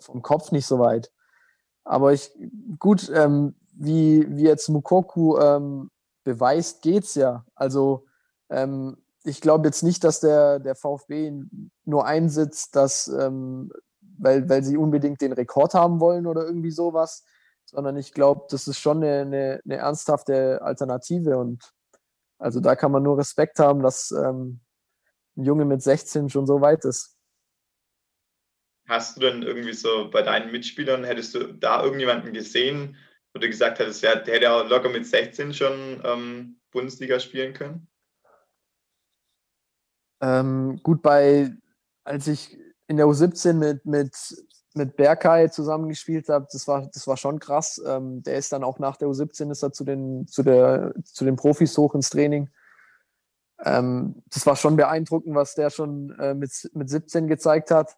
vom, 0.00 0.20
Kopf 0.20 0.50
nicht 0.50 0.66
so 0.66 0.80
weit. 0.80 1.12
Aber 1.84 2.12
ich, 2.12 2.32
gut, 2.80 3.08
ähm, 3.14 3.54
wie, 3.72 4.26
wie 4.36 4.44
jetzt 4.44 4.68
Mukoku 4.68 5.38
ähm, 5.38 5.90
beweist, 6.24 6.82
geht's 6.82 7.14
ja. 7.14 7.44
Also 7.54 8.06
ähm, 8.50 8.96
ich 9.22 9.40
glaube 9.40 9.68
jetzt 9.68 9.84
nicht, 9.84 10.02
dass 10.02 10.18
der, 10.18 10.58
der 10.58 10.74
VfB 10.74 11.44
nur 11.84 12.04
einsitzt, 12.04 12.74
dass, 12.74 13.06
ähm, 13.06 13.70
weil, 14.18 14.48
weil 14.48 14.64
sie 14.64 14.76
unbedingt 14.76 15.20
den 15.20 15.32
Rekord 15.32 15.74
haben 15.74 16.00
wollen 16.00 16.26
oder 16.26 16.44
irgendwie 16.44 16.72
sowas, 16.72 17.22
sondern 17.66 17.96
ich 17.96 18.12
glaube, 18.12 18.46
das 18.50 18.68
ist 18.68 18.78
schon 18.78 19.02
eine, 19.02 19.20
eine, 19.20 19.60
eine, 19.64 19.76
ernsthafte 19.76 20.62
Alternative 20.62 21.36
und 21.36 21.72
also 22.38 22.60
da 22.60 22.76
kann 22.76 22.92
man 22.92 23.02
nur 23.02 23.18
Respekt 23.18 23.58
haben, 23.58 23.82
dass 23.82 24.10
ähm, 24.10 24.60
ein 25.36 25.44
Junge 25.44 25.64
mit 25.64 25.82
16 25.82 26.28
schon 26.30 26.46
so 26.46 26.60
weit 26.60 26.84
ist. 26.84 27.16
Hast 28.88 29.16
du 29.16 29.20
denn 29.22 29.42
irgendwie 29.42 29.72
so 29.72 30.10
bei 30.10 30.22
deinen 30.22 30.52
Mitspielern, 30.52 31.04
hättest 31.04 31.34
du 31.34 31.52
da 31.52 31.82
irgendjemanden 31.82 32.32
gesehen, 32.32 32.96
wo 33.34 33.40
du 33.40 33.48
gesagt 33.48 33.80
hättest, 33.80 34.02
der, 34.02 34.16
der 34.16 34.34
hätte 34.34 34.52
auch 34.52 34.68
locker 34.68 34.88
mit 34.88 35.06
16 35.06 35.52
schon 35.52 36.00
ähm, 36.04 36.60
Bundesliga 36.70 37.18
spielen 37.18 37.52
können? 37.52 37.88
Ähm, 40.22 40.80
gut, 40.82 41.02
bei, 41.02 41.52
als 42.04 42.28
ich 42.28 42.56
in 42.86 42.96
der 42.96 43.06
U17 43.06 43.54
mit, 43.54 43.84
mit, 43.84 44.14
mit 44.76 44.96
Berkay 44.96 45.50
zusammengespielt 45.50 46.28
habe, 46.28 46.46
das 46.50 46.68
war, 46.68 46.86
das 46.92 47.06
war 47.06 47.16
schon 47.16 47.38
krass. 47.38 47.80
Ähm, 47.86 48.22
der 48.22 48.36
ist 48.36 48.52
dann 48.52 48.64
auch 48.64 48.78
nach 48.78 48.96
der 48.96 49.08
U17 49.08 49.50
ist 49.50 49.62
er 49.62 49.72
zu 49.72 49.84
den, 49.84 50.26
zu 50.26 50.42
der, 50.42 50.94
zu 51.04 51.24
den 51.24 51.36
Profis 51.36 51.76
hoch 51.78 51.94
ins 51.94 52.10
Training. 52.10 52.48
Ähm, 53.64 54.22
das 54.30 54.46
war 54.46 54.56
schon 54.56 54.76
beeindruckend, 54.76 55.34
was 55.34 55.54
der 55.54 55.70
schon 55.70 56.10
äh, 56.18 56.34
mit, 56.34 56.70
mit 56.74 56.90
17 56.90 57.26
gezeigt 57.26 57.70
hat. 57.70 57.96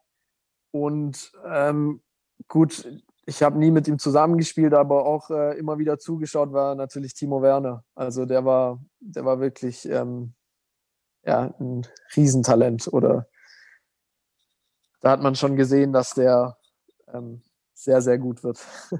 Und 0.70 1.32
ähm, 1.46 2.02
gut, 2.46 2.86
ich 3.26 3.42
habe 3.42 3.58
nie 3.58 3.70
mit 3.70 3.88
ihm 3.88 3.98
zusammengespielt, 3.98 4.74
aber 4.74 5.04
auch 5.04 5.30
äh, 5.30 5.58
immer 5.58 5.78
wieder 5.78 5.98
zugeschaut 5.98 6.52
war 6.52 6.74
natürlich 6.74 7.14
Timo 7.14 7.42
Werner. 7.42 7.84
Also 7.94 8.24
der 8.24 8.44
war, 8.44 8.80
der 9.00 9.24
war 9.24 9.40
wirklich 9.40 9.88
ähm, 9.88 10.34
ja, 11.24 11.54
ein 11.58 11.86
Riesentalent. 12.16 12.88
Oder 12.88 13.28
da 15.00 15.10
hat 15.10 15.22
man 15.22 15.34
schon 15.34 15.56
gesehen, 15.56 15.92
dass 15.92 16.14
der 16.14 16.57
ähm, 17.14 17.42
sehr, 17.74 18.02
sehr 18.02 18.18
gut 18.18 18.42
wird. 18.42 18.58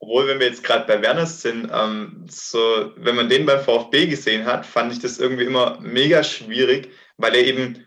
Obwohl, 0.00 0.28
wenn 0.28 0.38
wir 0.38 0.46
jetzt 0.46 0.62
gerade 0.62 0.86
bei 0.86 1.02
Werner 1.02 1.26
sind, 1.26 1.70
ähm, 1.72 2.24
so, 2.28 2.92
wenn 2.96 3.16
man 3.16 3.28
den 3.28 3.46
beim 3.46 3.60
VfB 3.60 4.06
gesehen 4.06 4.44
hat, 4.44 4.64
fand 4.64 4.92
ich 4.92 5.00
das 5.00 5.18
irgendwie 5.18 5.44
immer 5.44 5.80
mega 5.80 6.22
schwierig, 6.22 6.90
weil 7.16 7.34
er 7.34 7.44
eben, 7.44 7.84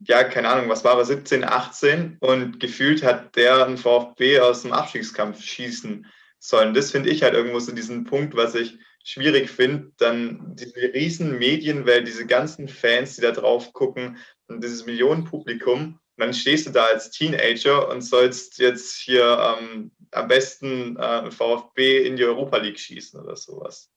ja, 0.00 0.24
keine 0.24 0.48
Ahnung, 0.48 0.68
was 0.68 0.82
war 0.82 0.98
er, 0.98 1.04
17, 1.04 1.44
18 1.44 2.16
und 2.20 2.58
gefühlt 2.58 3.04
hat 3.04 3.36
der 3.36 3.64
einen 3.64 3.78
VfB 3.78 4.40
aus 4.40 4.62
dem 4.62 4.72
Abstiegskampf 4.72 5.40
schießen 5.40 6.06
sollen. 6.38 6.74
Das 6.74 6.90
finde 6.90 7.10
ich 7.10 7.22
halt 7.22 7.34
irgendwo 7.34 7.60
so 7.60 7.72
diesen 7.72 8.04
Punkt, 8.04 8.34
was 8.34 8.56
ich 8.56 8.78
schwierig 9.04 9.48
finde, 9.48 9.92
dann 9.98 10.56
diese 10.56 10.92
riesen 10.94 11.38
Medienwelt, 11.38 12.08
diese 12.08 12.26
ganzen 12.26 12.66
Fans, 12.68 13.14
die 13.14 13.22
da 13.22 13.30
drauf 13.30 13.72
gucken 13.72 14.18
und 14.48 14.64
dieses 14.64 14.84
Millionenpublikum, 14.84 16.00
dann 16.16 16.32
stehst 16.32 16.66
du 16.66 16.70
da 16.70 16.84
als 16.86 17.10
Teenager 17.10 17.88
und 17.88 18.00
sollst 18.02 18.58
jetzt 18.58 18.96
hier 18.96 19.38
ähm, 19.38 19.90
am 20.12 20.28
besten 20.28 20.96
äh, 20.96 21.30
VfB 21.30 22.06
in 22.06 22.16
die 22.16 22.24
Europa 22.24 22.56
League 22.56 22.78
schießen 22.78 23.20
oder 23.20 23.36
sowas. 23.36 23.90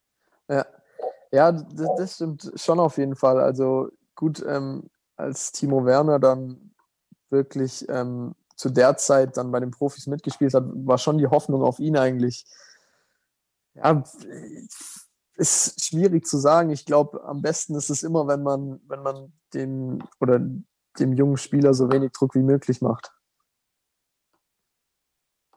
Ja, 0.49 0.65
ja 1.31 1.51
das, 1.51 1.87
das 1.97 2.15
stimmt 2.15 2.51
schon 2.55 2.79
auf 2.79 2.97
jeden 2.97 3.15
Fall. 3.15 3.39
Also 3.39 3.89
gut, 4.15 4.43
ähm, 4.45 4.89
als 5.15 5.51
Timo 5.51 5.85
Werner 5.85 6.19
dann 6.19 6.73
wirklich 7.29 7.87
ähm, 7.89 8.35
zu 8.55 8.69
der 8.69 8.97
Zeit 8.97 9.37
dann 9.37 9.51
bei 9.51 9.59
den 9.59 9.71
Profis 9.71 10.07
mitgespielt 10.07 10.53
hat, 10.53 10.65
war 10.65 10.97
schon 10.97 11.17
die 11.17 11.27
Hoffnung 11.27 11.63
auf 11.63 11.79
ihn 11.79 11.95
eigentlich. 11.95 12.45
Ja, 13.75 14.03
ist 15.35 15.85
schwierig 15.85 16.25
zu 16.25 16.37
sagen. 16.37 16.69
Ich 16.69 16.85
glaube, 16.85 17.23
am 17.23 17.41
besten 17.41 17.75
ist 17.75 17.89
es 17.89 18.03
immer, 18.03 18.27
wenn 18.27 18.43
man, 18.43 18.81
wenn 18.87 19.01
man 19.01 19.31
den 19.53 20.03
oder 20.19 20.41
dem 20.99 21.13
jungen 21.13 21.37
Spieler 21.37 21.73
so 21.73 21.91
wenig 21.91 22.11
Druck 22.11 22.35
wie 22.35 22.43
möglich 22.43 22.81
macht. 22.81 23.11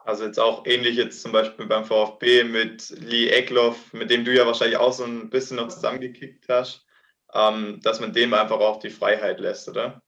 Also 0.05 0.25
jetzt 0.25 0.41
auch 0.41 0.67
ähnlich 0.67 0.97
jetzt 0.97 1.23
zum 1.23 1.31
Beispiel 1.31 1.67
beim 1.67 1.85
VfB 1.85 2.45
mit 2.45 2.91
Lee 2.91 3.29
Eckloff, 3.29 3.93
mit 3.93 4.11
dem 4.11 4.25
du 4.25 4.35
ja 4.35 4.45
wahrscheinlich 4.47 4.77
auch 4.77 4.93
so 4.93 5.05
ein 5.05 5.31
bisschen 5.31 5.59
noch 5.59 5.69
zusammengekickt 5.69 6.49
hast, 6.49 6.85
ähm, 7.33 7.81
dass 7.83 8.01
man 8.01 8.12
dem 8.12 8.35
einfach 8.35 8.59
auch 8.59 8.81
die 8.81 8.91
Freiheit 8.91 9.39
lässt, 9.39 9.69
oder? 9.69 10.03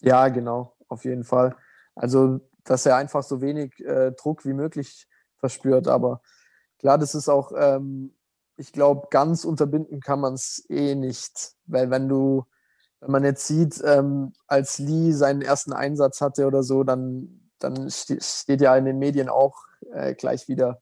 Ja, 0.00 0.28
genau, 0.28 0.76
auf 0.88 1.04
jeden 1.04 1.22
Fall. 1.22 1.56
Also, 1.94 2.40
dass 2.64 2.84
er 2.84 2.96
einfach 2.96 3.22
so 3.22 3.40
wenig 3.40 3.78
äh, 3.78 4.10
Druck 4.12 4.44
wie 4.44 4.54
möglich 4.54 5.06
verspürt. 5.36 5.86
Aber 5.86 6.20
klar, 6.78 6.98
das 6.98 7.14
ist 7.14 7.28
auch 7.28 7.52
ähm, 7.56 8.16
ich 8.56 8.72
glaube, 8.72 9.08
ganz 9.10 9.44
unterbinden 9.44 10.00
kann 10.00 10.20
man 10.20 10.34
es 10.34 10.64
eh 10.68 10.94
nicht. 10.94 11.52
Weil 11.66 11.90
wenn 11.90 12.08
du, 12.08 12.44
wenn 13.02 13.10
man 13.10 13.24
jetzt 13.24 13.48
sieht, 13.48 13.82
ähm, 13.84 14.32
als 14.46 14.78
Lee 14.78 15.10
seinen 15.10 15.42
ersten 15.42 15.72
Einsatz 15.72 16.20
hatte 16.20 16.46
oder 16.46 16.62
so, 16.62 16.84
dann, 16.84 17.50
dann 17.58 17.90
steht 17.90 18.60
ja 18.60 18.76
in 18.76 18.84
den 18.84 19.00
Medien 19.00 19.28
auch 19.28 19.56
äh, 19.92 20.14
gleich 20.14 20.46
wieder 20.46 20.80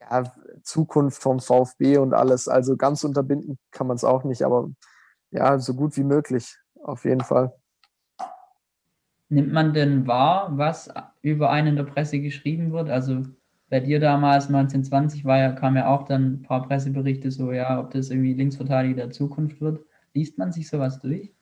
ja, 0.00 0.32
Zukunft 0.62 1.20
vom 1.20 1.40
VfB 1.40 1.98
und 1.98 2.14
alles. 2.14 2.46
Also 2.46 2.76
ganz 2.76 3.02
unterbinden 3.02 3.58
kann 3.72 3.88
man 3.88 3.96
es 3.96 4.04
auch 4.04 4.22
nicht, 4.22 4.42
aber 4.42 4.70
ja, 5.30 5.58
so 5.58 5.74
gut 5.74 5.96
wie 5.96 6.04
möglich, 6.04 6.56
auf 6.80 7.04
jeden 7.04 7.22
Fall. 7.22 7.52
Nimmt 9.28 9.52
man 9.52 9.74
denn 9.74 10.06
wahr, 10.06 10.50
was 10.52 10.88
über 11.22 11.50
einen 11.50 11.68
in 11.68 11.76
der 11.76 11.82
Presse 11.82 12.20
geschrieben 12.20 12.72
wird? 12.72 12.88
Also 12.88 13.24
bei 13.68 13.80
dir 13.80 13.98
damals 13.98 14.46
1920 14.46 15.24
war 15.24 15.38
ja, 15.38 15.52
kam 15.52 15.76
ja 15.76 15.88
auch 15.88 16.04
dann 16.04 16.34
ein 16.34 16.42
paar 16.42 16.62
Presseberichte 16.66 17.32
so, 17.32 17.50
ja, 17.50 17.80
ob 17.80 17.90
das 17.90 18.10
irgendwie 18.10 18.34
Linksverteidiger 18.34 19.02
der 19.02 19.10
Zukunft 19.10 19.60
wird. 19.60 19.84
Liest 20.14 20.38
man 20.38 20.52
sich 20.52 20.68
sowas 20.68 21.00
durch? 21.00 21.34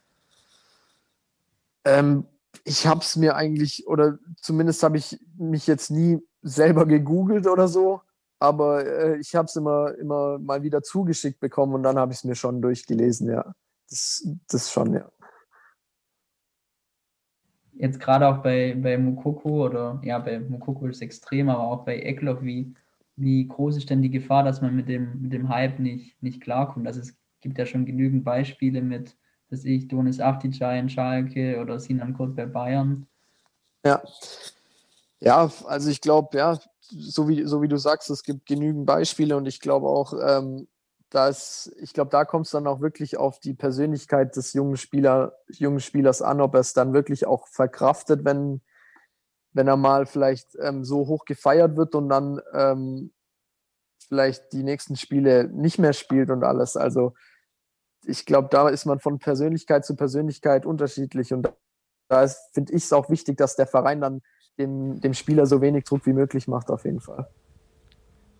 Ähm, 1.86 2.26
ich 2.64 2.86
habe 2.86 3.00
es 3.00 3.16
mir 3.16 3.36
eigentlich, 3.36 3.86
oder 3.86 4.18
zumindest 4.40 4.82
habe 4.82 4.98
ich 4.98 5.18
mich 5.38 5.66
jetzt 5.66 5.90
nie 5.90 6.18
selber 6.42 6.84
gegoogelt 6.84 7.46
oder 7.46 7.68
so, 7.68 8.02
aber 8.38 8.84
äh, 8.84 9.18
ich 9.18 9.34
habe 9.34 9.46
es 9.46 9.56
immer, 9.56 9.94
immer 9.94 10.38
mal 10.38 10.62
wieder 10.62 10.82
zugeschickt 10.82 11.40
bekommen 11.40 11.74
und 11.74 11.82
dann 11.82 11.98
habe 11.98 12.12
ich 12.12 12.18
es 12.18 12.24
mir 12.24 12.34
schon 12.34 12.60
durchgelesen, 12.60 13.30
ja. 13.30 13.54
Das, 13.88 14.28
das 14.48 14.72
schon, 14.72 14.94
ja 14.94 15.08
jetzt 17.78 18.00
gerade 18.00 18.26
auch 18.26 18.38
bei, 18.38 18.74
bei 18.74 18.98
Mukoko 18.98 19.66
oder 19.66 20.00
ja, 20.02 20.18
bei 20.18 20.40
Mukoko 20.40 20.86
ist 20.86 20.96
es 20.96 21.02
extrem, 21.02 21.48
aber 21.48 21.62
auch 21.62 21.84
bei 21.84 21.98
Eckloff, 21.98 22.42
wie, 22.42 22.74
wie 23.16 23.46
groß 23.46 23.76
ist 23.76 23.90
denn 23.90 24.02
die 24.02 24.10
Gefahr, 24.10 24.44
dass 24.44 24.62
man 24.62 24.74
mit 24.74 24.88
dem, 24.88 25.20
mit 25.20 25.32
dem 25.32 25.48
Hype 25.48 25.78
nicht, 25.78 26.20
nicht 26.22 26.40
klarkommt? 26.40 26.86
Also 26.86 27.00
es 27.00 27.16
gibt 27.40 27.58
ja 27.58 27.66
schon 27.66 27.86
genügend 27.86 28.24
Beispiele 28.24 28.82
mit, 28.82 29.16
dass 29.56 29.64
ich 29.64 29.88
Donis 29.88 30.20
Achticai 30.20 30.78
in 30.78 30.90
Schalke 30.90 31.58
oder 31.58 31.80
Sinan 31.80 32.12
Kurt 32.12 32.36
bei 32.36 32.44
Bayern. 32.44 33.06
Ja. 33.84 34.02
Ja, 35.18 35.50
also 35.66 35.88
ich 35.88 36.02
glaube, 36.02 36.36
ja, 36.36 36.58
so 36.82 37.26
wie, 37.26 37.44
so 37.44 37.62
wie 37.62 37.68
du 37.68 37.78
sagst, 37.78 38.10
es 38.10 38.22
gibt 38.22 38.44
genügend 38.44 38.84
Beispiele 38.84 39.34
und 39.34 39.46
ich 39.46 39.60
glaube 39.60 39.86
auch, 39.88 40.12
ähm, 40.22 40.68
dass 41.08 41.72
ich 41.78 41.94
glaube, 41.94 42.10
da 42.10 42.26
kommt 42.26 42.44
es 42.44 42.52
dann 42.52 42.66
auch 42.66 42.82
wirklich 42.82 43.16
auf 43.16 43.40
die 43.40 43.54
Persönlichkeit 43.54 44.36
des 44.36 44.52
jungen, 44.52 44.76
Spieler, 44.76 45.38
jungen 45.48 45.80
Spielers 45.80 46.20
an, 46.20 46.42
ob 46.42 46.52
er 46.52 46.60
es 46.60 46.74
dann 46.74 46.92
wirklich 46.92 47.26
auch 47.26 47.48
verkraftet, 47.48 48.26
wenn, 48.26 48.60
wenn 49.54 49.68
er 49.68 49.78
mal 49.78 50.04
vielleicht 50.04 50.48
ähm, 50.60 50.84
so 50.84 51.06
hoch 51.06 51.24
gefeiert 51.24 51.76
wird 51.78 51.94
und 51.94 52.10
dann 52.10 52.42
ähm, 52.52 53.10
vielleicht 54.06 54.52
die 54.52 54.64
nächsten 54.64 54.96
Spiele 54.96 55.48
nicht 55.48 55.78
mehr 55.78 55.94
spielt 55.94 56.30
und 56.30 56.44
alles. 56.44 56.76
Also 56.76 57.14
ich 58.06 58.24
glaube, 58.24 58.48
da 58.50 58.68
ist 58.68 58.86
man 58.86 59.00
von 59.00 59.18
Persönlichkeit 59.18 59.84
zu 59.84 59.96
Persönlichkeit 59.96 60.64
unterschiedlich 60.64 61.32
und 61.32 61.48
da 62.08 62.26
finde 62.52 62.72
ich 62.72 62.84
es 62.84 62.92
auch 62.92 63.10
wichtig, 63.10 63.36
dass 63.36 63.56
der 63.56 63.66
Verein 63.66 64.00
dann 64.00 64.22
dem, 64.58 65.00
dem 65.00 65.12
Spieler 65.12 65.46
so 65.46 65.60
wenig 65.60 65.84
Druck 65.84 66.06
wie 66.06 66.12
möglich 66.12 66.48
macht, 66.48 66.70
auf 66.70 66.84
jeden 66.84 67.00
Fall. 67.00 67.28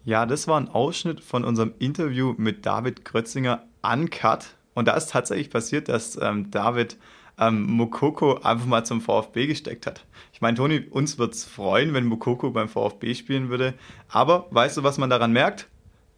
Ja, 0.04 0.24
das 0.24 0.46
war 0.46 0.60
ein 0.60 0.68
Ausschnitt 0.68 1.20
von 1.20 1.44
unserem 1.44 1.74
Interview 1.78 2.34
mit 2.38 2.64
David 2.64 3.04
Krötzinger 3.04 3.64
uncut. 3.82 4.54
Und 4.72 4.86
da 4.86 4.94
ist 4.94 5.10
tatsächlich 5.10 5.50
passiert, 5.50 5.88
dass 5.88 6.16
ähm, 6.20 6.50
David 6.50 6.96
ähm, 7.38 7.64
Mokoko 7.64 8.36
einfach 8.36 8.66
mal 8.66 8.84
zum 8.84 9.00
VfB 9.00 9.48
gesteckt 9.48 9.86
hat. 9.86 10.06
Ich 10.32 10.40
meine, 10.40 10.56
Toni, 10.56 10.86
uns 10.90 11.18
wird 11.18 11.34
es 11.34 11.44
freuen, 11.44 11.92
wenn 11.92 12.06
Mokoko 12.06 12.50
beim 12.50 12.68
VfB 12.68 13.14
spielen 13.14 13.48
würde. 13.48 13.74
Aber 14.08 14.46
weißt 14.50 14.76
du, 14.76 14.84
was 14.84 14.96
man 14.96 15.10
daran 15.10 15.32
merkt? 15.32 15.68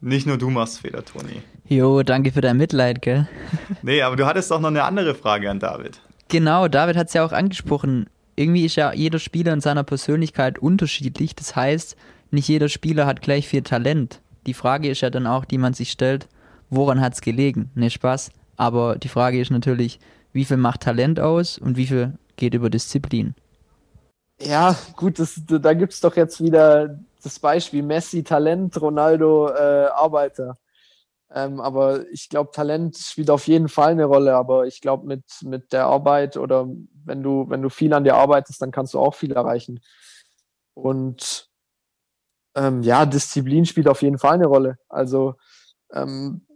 Nicht 0.00 0.26
nur 0.26 0.38
du 0.38 0.50
machst 0.50 0.81
Fehler, 0.81 1.05
Toni. 1.05 1.43
Jo, 1.67 2.02
danke 2.02 2.33
für 2.33 2.40
dein 2.40 2.57
Mitleid, 2.57 3.02
gell? 3.02 3.28
nee, 3.83 4.02
aber 4.02 4.17
du 4.17 4.26
hattest 4.26 4.50
doch 4.50 4.61
noch 4.61 4.69
eine 4.69 4.85
andere 4.85 5.14
Frage 5.14 5.50
an 5.50 5.59
David. 5.59 6.00
Genau, 6.28 6.69
David 6.69 6.97
hat 6.97 7.09
es 7.09 7.14
ja 7.14 7.25
auch 7.25 7.33
angesprochen. 7.33 8.09
Irgendwie 8.37 8.64
ist 8.64 8.76
ja 8.76 8.93
jeder 8.93 9.19
Spieler 9.19 9.52
in 9.52 9.61
seiner 9.61 9.83
Persönlichkeit 9.83 10.59
unterschiedlich. 10.59 11.35
Das 11.35 11.57
heißt, 11.57 11.97
nicht 12.31 12.49
jeder 12.49 12.69
Spieler 12.69 13.07
hat 13.07 13.23
gleich 13.23 13.49
viel 13.49 13.62
Talent. 13.62 14.21
Die 14.47 14.55
Frage 14.55 14.88
ist 14.88 15.00
ja 15.00 15.11
dann 15.11 15.26
auch, 15.26 15.45
die 15.45 15.59
man 15.59 15.75
sich 15.75 15.90
stellt, 15.90 16.28
woran 16.71 17.00
hat 17.00 17.14
es 17.14 17.21
gelegen? 17.21 17.71
Ne, 17.75 17.90
Spaß. 17.90 18.31
Aber 18.57 18.97
die 18.97 19.09
Frage 19.09 19.40
ist 19.40 19.50
natürlich, 19.50 19.99
wie 20.33 20.45
viel 20.45 20.57
macht 20.57 20.83
Talent 20.83 21.19
aus 21.19 21.59
und 21.59 21.76
wie 21.76 21.87
viel 21.87 22.12
geht 22.37 22.55
über 22.55 22.71
Disziplin? 22.71 23.35
Ja, 24.40 24.76
gut, 24.95 25.19
das, 25.19 25.40
da 25.47 25.75
gibt 25.75 25.93
es 25.93 26.00
doch 26.00 26.17
jetzt 26.17 26.43
wieder 26.43 26.99
das 27.29 27.39
Beispiel 27.39 27.83
Messi, 27.83 28.25
Talent, 28.25 28.81
Ronaldo, 28.81 29.49
äh, 29.49 29.89
Arbeiter. 29.93 30.57
Ähm, 31.31 31.61
aber 31.61 32.09
ich 32.11 32.29
glaube, 32.29 32.51
Talent 32.53 32.97
spielt 32.97 33.31
auf 33.31 33.47
jeden 33.47 33.69
Fall 33.69 33.93
eine 33.93 34.07
Rolle. 34.07 34.35
Aber 34.35 34.67
ich 34.67 34.81
glaube, 34.81 35.07
mit, 35.07 35.25
mit 35.43 35.73
der 35.73 35.87
Arbeit 35.87 36.37
oder 36.37 36.67
wenn 37.05 37.23
du, 37.23 37.49
wenn 37.49 37.63
du 37.63 37.69
viel 37.69 37.93
an 37.93 38.05
dir 38.05 38.17
arbeitest, 38.17 38.63
dann 38.63 38.71
kannst 38.71 38.95
du 38.95 38.99
auch 38.99 39.15
viel 39.15 39.33
erreichen. 39.33 39.81
Und 40.75 41.49
ähm, 42.55 42.83
ja, 42.83 43.05
Disziplin 43.05 43.67
spielt 43.67 43.89
auf 43.89 44.03
jeden 44.03 44.19
Fall 44.19 44.35
eine 44.35 44.47
Rolle. 44.47 44.79
Also 44.89 45.35
ähm, 45.93 46.47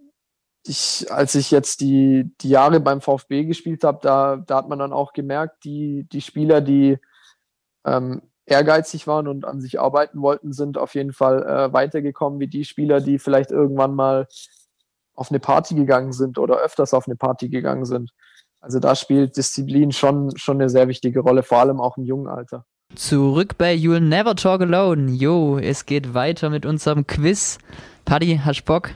ich, 0.65 1.07
als 1.11 1.35
ich 1.35 1.51
jetzt 1.51 1.81
die, 1.81 2.33
die 2.41 2.49
Jahre 2.49 2.81
beim 2.81 3.01
VfB 3.01 3.45
gespielt 3.45 3.85
habe, 3.85 3.99
da, 4.03 4.37
da 4.37 4.57
hat 4.57 4.69
man 4.69 4.79
dann 4.79 4.93
auch 4.93 5.13
gemerkt, 5.13 5.65
die, 5.65 6.07
die 6.11 6.21
Spieler, 6.21 6.61
die 6.61 6.99
ähm, 7.85 8.23
ehrgeizig 8.53 9.07
waren 9.07 9.27
und 9.27 9.45
an 9.45 9.61
sich 9.61 9.81
arbeiten 9.81 10.23
wollten, 10.23 10.53
sind 10.53 10.79
auf 10.79 10.95
jeden 10.95 11.13
Fall 11.13 11.43
äh, 11.43 11.73
weitergekommen 11.73 12.39
wie 12.39 12.47
die 12.47 12.65
Spieler, 12.65 13.01
die 13.01 13.19
vielleicht 13.19 13.51
irgendwann 13.51 13.95
mal 13.95 14.29
auf 15.15 15.31
eine 15.31 15.41
Party 15.41 15.75
gegangen 15.75 16.13
sind 16.13 16.39
oder 16.39 16.59
öfters 16.59 16.95
auf 16.95 17.07
eine 17.07 17.17
Party 17.17 17.49
gegangen 17.49 17.85
sind. 17.85 18.11
Also 18.61 18.79
da 18.79 18.95
spielt 18.95 19.37
Disziplin 19.37 19.93
schon, 19.93 20.37
schon 20.37 20.61
eine 20.61 20.69
sehr 20.69 20.87
wichtige 20.89 21.21
Rolle, 21.21 21.43
vor 21.43 21.59
allem 21.59 21.81
auch 21.81 21.97
im 21.97 22.05
jungen 22.05 22.29
Alter. 22.29 22.65
Zurück 22.95 23.57
bei 23.59 23.75
You'll 23.75 24.01
Never 24.01 24.37
Talk 24.37 24.61
Alone. 24.61 25.11
Jo, 25.11 25.59
es 25.59 25.87
geht 25.87 26.15
weiter 26.15 26.51
mit 26.51 26.67
unserem 26.67 27.07
Quiz. 27.07 27.59
Paddy, 28.05 28.41
hast 28.45 28.65
Bock? 28.65 28.91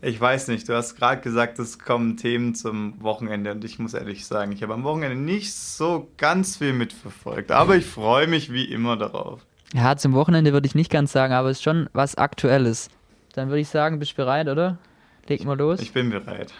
Ich 0.00 0.20
weiß 0.20 0.46
nicht, 0.48 0.68
du 0.68 0.76
hast 0.76 0.94
gerade 0.94 1.20
gesagt, 1.20 1.58
es 1.58 1.80
kommen 1.80 2.16
Themen 2.16 2.54
zum 2.54 3.02
Wochenende 3.02 3.50
und 3.50 3.64
ich 3.64 3.80
muss 3.80 3.94
ehrlich 3.94 4.26
sagen, 4.26 4.52
ich 4.52 4.62
habe 4.62 4.74
am 4.74 4.84
Wochenende 4.84 5.16
nicht 5.16 5.52
so 5.52 6.08
ganz 6.16 6.56
viel 6.56 6.72
mitverfolgt, 6.72 7.50
aber 7.50 7.74
ich 7.74 7.84
freue 7.84 8.28
mich 8.28 8.52
wie 8.52 8.64
immer 8.64 8.96
darauf. 8.96 9.44
Ja, 9.74 9.96
zum 9.96 10.12
Wochenende 10.14 10.52
würde 10.52 10.66
ich 10.66 10.76
nicht 10.76 10.90
ganz 10.90 11.10
sagen, 11.12 11.32
aber 11.32 11.50
es 11.50 11.58
ist 11.58 11.64
schon 11.64 11.90
was 11.92 12.14
Aktuelles. 12.14 12.90
Dann 13.34 13.48
würde 13.48 13.60
ich 13.60 13.68
sagen, 13.68 13.98
bist 13.98 14.12
du 14.12 14.16
bereit, 14.16 14.48
oder? 14.48 14.78
Leg 15.26 15.44
mal 15.44 15.58
los. 15.58 15.80
Ich 15.80 15.92
bin 15.92 16.10
bereit. 16.10 16.54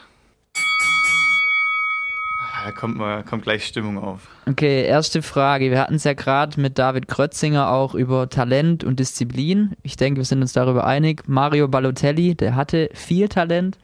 Da 2.65 2.73
kommt, 2.73 2.97
mal, 2.97 3.23
kommt 3.23 3.45
gleich 3.45 3.65
Stimmung 3.65 3.99
auf. 3.99 4.29
Okay, 4.47 4.85
erste 4.85 5.23
Frage. 5.23 5.71
Wir 5.71 5.81
hatten 5.81 5.95
es 5.95 6.05
ja 6.05 6.15
gerade 6.15 6.61
mit 6.61 6.79
David 6.79 7.09
Krötzinger 7.09 7.71
auch 7.71 7.95
über 7.95 8.29
Talent 8.29 8.85
und 8.85 8.99
Disziplin. 8.99 9.77
Ich 9.83 9.97
denke, 9.97 10.19
wir 10.19 10.25
sind 10.25 10.41
uns 10.41 10.53
darüber 10.53 10.85
einig. 10.85 11.29
Mario 11.29 11.69
Balotelli, 11.69 12.35
der 12.35 12.57
hatte 12.57 12.91
viel 12.95 13.29
Talent, 13.29 13.79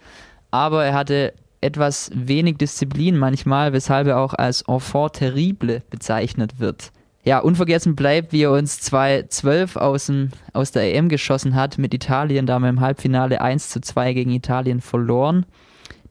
aber 0.50 0.84
er 0.84 0.94
hatte 0.94 1.34
etwas 1.60 2.10
wenig 2.14 2.58
Disziplin 2.58 3.16
manchmal, 3.16 3.72
weshalb 3.72 4.06
er 4.06 4.18
auch 4.18 4.34
als 4.34 4.62
Enfant 4.62 5.14
terrible 5.14 5.82
bezeichnet 5.90 6.60
wird. 6.60 6.92
Ja, 7.24 7.38
unvergessen 7.38 7.96
bleibt, 7.96 8.32
wie 8.32 8.42
er 8.42 8.52
uns 8.52 8.80
2012 8.80 9.76
aus, 9.76 10.12
aus 10.52 10.72
der 10.72 10.94
EM 10.94 11.08
geschossen 11.08 11.54
hat 11.54 11.78
mit 11.78 11.94
Italien, 11.94 12.44
da 12.44 12.54
haben 12.54 12.64
wir 12.64 12.68
im 12.68 12.80
Halbfinale 12.80 13.40
1 13.40 13.70
zu 13.70 13.80
2 13.80 14.12
gegen 14.12 14.30
Italien 14.30 14.82
verloren. 14.82 15.46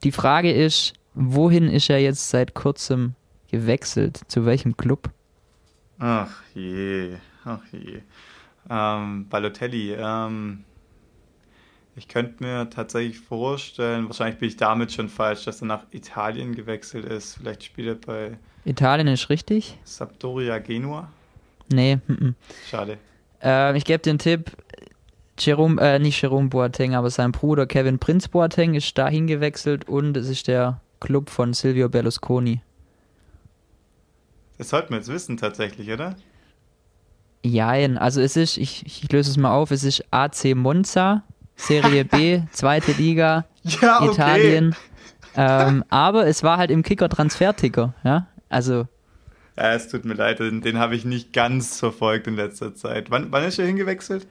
Die 0.03 0.11
Frage 0.11 0.51
ist, 0.51 0.93
wohin 1.15 1.67
ist 1.69 1.89
er 1.89 1.99
jetzt 1.99 2.29
seit 2.29 2.53
kurzem 2.53 3.15
gewechselt? 3.49 4.21
Zu 4.27 4.45
welchem 4.45 4.77
Club? 4.77 5.09
Ach 5.99 6.41
je, 6.53 7.17
ach 7.45 7.61
je. 7.71 8.01
Ähm, 8.69 9.27
Balotelli, 9.29 9.93
ähm, 9.93 10.63
ich 11.95 12.07
könnte 12.07 12.43
mir 12.43 12.69
tatsächlich 12.69 13.19
vorstellen, 13.19 14.07
wahrscheinlich 14.07 14.39
bin 14.39 14.49
ich 14.49 14.57
damit 14.57 14.91
schon 14.91 15.09
falsch, 15.09 15.45
dass 15.45 15.61
er 15.61 15.67
nach 15.67 15.85
Italien 15.91 16.55
gewechselt 16.55 17.05
ist. 17.05 17.35
Vielleicht 17.35 17.63
spielt 17.63 17.87
er 17.87 17.95
bei. 17.95 18.37
Italien 18.65 19.07
ist 19.07 19.29
richtig? 19.29 19.77
Sampdoria 19.83 20.57
Genua? 20.59 21.11
Nee, 21.71 21.99
m 22.07 22.15
-m. 22.15 22.33
Schade. 22.69 22.97
Äh, 23.43 23.77
ich 23.77 23.85
gebe 23.85 23.99
dir 23.99 24.11
einen 24.11 24.19
Tipp. 24.19 24.51
Jerome, 25.37 25.81
äh, 25.81 25.99
nicht 25.99 26.21
Jerome 26.21 26.49
Boateng, 26.49 26.95
aber 26.95 27.09
sein 27.09 27.31
Bruder 27.31 27.65
Kevin 27.65 27.99
Prinz 27.99 28.27
Boateng 28.27 28.75
ist 28.75 28.97
dahin 28.97 29.25
gewechselt 29.27 29.87
und 29.87 30.15
es 30.15 30.29
ist 30.29 30.47
der 30.47 30.79
Club 31.03 31.29
von 31.29 31.53
Silvio 31.53 31.89
Berlusconi. 31.89 32.61
Das 34.57 34.69
sollten 34.69 34.91
wir 34.91 34.97
jetzt 34.97 35.09
wissen 35.09 35.35
tatsächlich, 35.35 35.91
oder? 35.91 36.15
Jein, 37.43 37.97
also 37.97 38.21
es 38.21 38.37
ist, 38.37 38.57
ich, 38.57 38.85
ich 38.85 39.11
löse 39.11 39.29
es 39.29 39.37
mal 39.37 39.51
auf, 39.51 39.71
es 39.71 39.83
ist 39.83 40.05
AC 40.11 40.55
Monza, 40.55 41.23
Serie 41.57 42.05
B, 42.05 42.41
zweite 42.51 42.93
Liga, 42.93 43.45
ja, 43.63 44.01
okay. 44.01 44.11
Italien. 44.11 44.75
Ähm, 45.35 45.83
aber 45.89 46.25
es 46.25 46.41
war 46.43 46.57
halt 46.57 46.71
im 46.71 46.83
Kicker-Transfer-Ticker, 46.83 47.93
ja, 48.05 48.27
also. 48.47 48.87
Ja, 49.57 49.73
es 49.73 49.89
tut 49.89 50.05
mir 50.05 50.13
leid, 50.13 50.39
den, 50.39 50.61
den 50.61 50.77
habe 50.77 50.95
ich 50.95 51.03
nicht 51.03 51.33
ganz 51.33 51.79
verfolgt 51.79 52.27
in 52.27 52.35
letzter 52.35 52.73
Zeit. 52.73 53.11
Wann, 53.11 53.31
wann 53.31 53.43
ist 53.43 53.59
er 53.59 53.65
hingewechselt? 53.65 54.25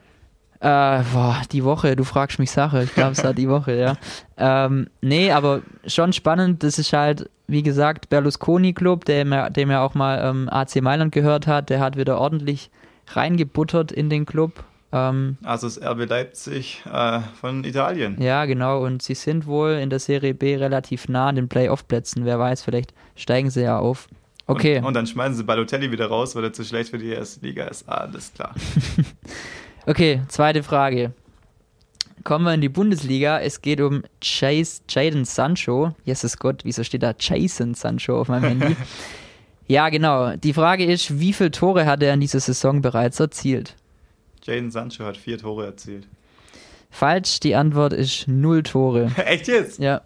Äh, 0.63 1.03
boah, 1.11 1.41
die 1.51 1.65
Woche, 1.65 1.97
du 1.97 2.05
fragst 2.05 2.39
mich 2.39 2.49
Sache. 2.49 2.83
Ich 2.83 2.93
glaube, 2.95 3.11
es 3.11 3.23
war 3.25 3.33
die 3.33 3.49
Woche, 3.49 3.75
ja. 3.75 3.97
Ähm, 4.37 4.87
nee, 5.01 5.29
aber 5.29 5.61
schon 5.85 6.13
spannend. 6.13 6.63
Das 6.63 6.79
ist 6.79 6.93
halt, 6.93 7.29
wie 7.47 7.63
gesagt, 7.63 8.07
Berlusconi-Club, 8.07 9.03
dem, 9.03 9.35
dem 9.49 9.71
ja 9.71 9.83
auch 9.83 9.93
mal 9.93 10.21
ähm, 10.23 10.47
AC 10.49 10.81
Mailand 10.81 11.11
gehört 11.11 11.47
hat. 11.47 11.69
Der 11.69 11.81
hat 11.81 11.97
wieder 11.97 12.17
ordentlich 12.17 12.71
reingebuttert 13.07 13.91
in 13.91 14.09
den 14.09 14.25
Club. 14.25 14.63
Ähm, 14.93 15.35
also 15.43 15.67
das 15.67 15.81
RB 15.81 16.09
Leipzig 16.09 16.81
äh, 16.89 17.19
von 17.41 17.65
Italien. 17.65 18.15
Ja, 18.21 18.45
genau. 18.45 18.85
Und 18.85 19.01
sie 19.01 19.15
sind 19.15 19.45
wohl 19.45 19.71
in 19.71 19.89
der 19.89 19.99
Serie 19.99 20.33
B 20.33 20.55
relativ 20.55 21.09
nah 21.09 21.27
an 21.27 21.35
den 21.35 21.49
Playoff-Plätzen. 21.49 22.23
Wer 22.23 22.39
weiß, 22.39 22.61
vielleicht 22.63 22.93
steigen 23.17 23.49
sie 23.49 23.63
ja 23.63 23.79
auf. 23.79 24.07
Okay. 24.45 24.77
Und, 24.77 24.85
und, 24.85 24.93
dann 24.93 25.07
schmeißen 25.07 25.35
sie 25.35 25.43
Balotelli 25.43 25.91
wieder 25.91 26.07
raus, 26.07 26.37
weil 26.37 26.45
er 26.45 26.53
zu 26.53 26.63
schlecht 26.63 26.91
für 26.91 26.99
die 26.99 27.09
erste 27.09 27.45
Liga 27.45 27.65
ist. 27.65 27.89
Ah, 27.89 27.95
alles 27.95 28.31
klar. 28.33 28.55
Okay, 29.85 30.21
zweite 30.29 30.63
Frage. 30.63 31.11
Kommen 32.23 32.45
wir 32.45 32.53
in 32.53 32.61
die 32.61 32.69
Bundesliga. 32.69 33.39
Es 33.41 33.61
geht 33.61 33.81
um 33.81 34.03
Chase, 34.21 34.81
Jaden 34.87 35.25
Sancho. 35.25 35.93
Jesus 36.05 36.37
Gott, 36.37 36.61
wieso 36.63 36.85
steht 36.85 37.03
da 37.03 37.13
Jason 37.19 37.73
Sancho 37.73 38.21
auf 38.21 38.29
meinem 38.29 38.61
Handy? 38.61 38.77
ja, 39.67 39.89
genau. 39.89 40.37
Die 40.37 40.53
Frage 40.53 40.85
ist, 40.85 41.19
wie 41.19 41.33
viele 41.33 41.51
Tore 41.51 41.85
hat 41.85 42.01
er 42.01 42.13
in 42.13 42.21
dieser 42.21 42.39
Saison 42.39 42.81
bereits 42.81 43.19
erzielt? 43.19 43.75
Jaden 44.43 44.71
Sancho 44.71 45.03
hat 45.03 45.17
vier 45.17 45.37
Tore 45.37 45.65
erzielt. 45.65 46.07
Falsch, 46.89 47.41
die 47.41 47.55
Antwort 47.55 47.91
ist 47.91 48.29
null 48.29 48.63
Tore. 48.63 49.11
Echt 49.25 49.47
jetzt? 49.47 49.79
Ja. 49.79 50.01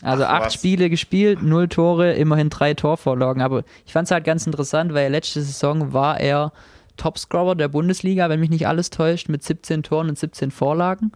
Also 0.00 0.24
Ach, 0.24 0.30
acht 0.30 0.46
was? 0.46 0.54
Spiele 0.54 0.88
gespielt, 0.88 1.42
null 1.42 1.68
Tore, 1.68 2.14
immerhin 2.14 2.48
drei 2.48 2.72
Torvorlagen. 2.72 3.42
Aber 3.42 3.64
ich 3.84 3.92
fand 3.92 4.06
es 4.06 4.10
halt 4.10 4.24
ganz 4.24 4.46
interessant, 4.46 4.94
weil 4.94 5.10
letzte 5.10 5.42
Saison 5.42 5.92
war 5.92 6.18
er 6.18 6.52
Topscorer 6.98 7.54
der 7.54 7.68
Bundesliga, 7.68 8.28
wenn 8.28 8.40
mich 8.40 8.50
nicht 8.50 8.66
alles 8.66 8.90
täuscht, 8.90 9.30
mit 9.30 9.42
17 9.42 9.82
Toren 9.82 10.10
und 10.10 10.18
17 10.18 10.50
Vorlagen. 10.50 11.12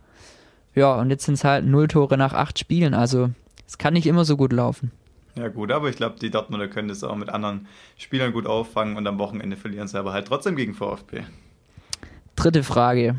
Ja, 0.75 0.95
und 0.95 1.11
jetzt 1.11 1.27
sind 1.27 1.35
es 1.35 1.45
halt 1.45 1.67
0 1.67 1.89
Tore 1.89 2.17
nach 2.17 2.33
8 2.33 2.59
Spielen. 2.59 2.95
Also 2.95 3.31
es 3.67 3.77
kann 3.77 3.93
nicht 3.93 4.07
immer 4.07 4.25
so 4.25 4.39
gut 4.39 4.53
laufen. 4.53 4.91
Ja 5.35 5.49
gut, 5.49 5.73
aber 5.73 5.89
ich 5.89 5.97
glaube, 5.97 6.17
die 6.21 6.31
Dortmunder 6.31 6.69
können 6.69 6.89
das 6.89 7.05
auch 7.05 7.17
mit 7.17 7.31
anderen 7.31 7.67
Spielern 7.97 8.33
gut 8.33 8.47
auffangen 8.47 8.97
und 8.97 9.07
am 9.07 9.19
Wochenende 9.19 9.57
verlieren 9.57 9.89
sie 9.89 9.99
aber 9.99 10.13
halt 10.13 10.29
trotzdem 10.29 10.57
gegen 10.57 10.75
VfB. 10.75 11.23
Dritte 12.37 12.63
Frage. 12.63 13.17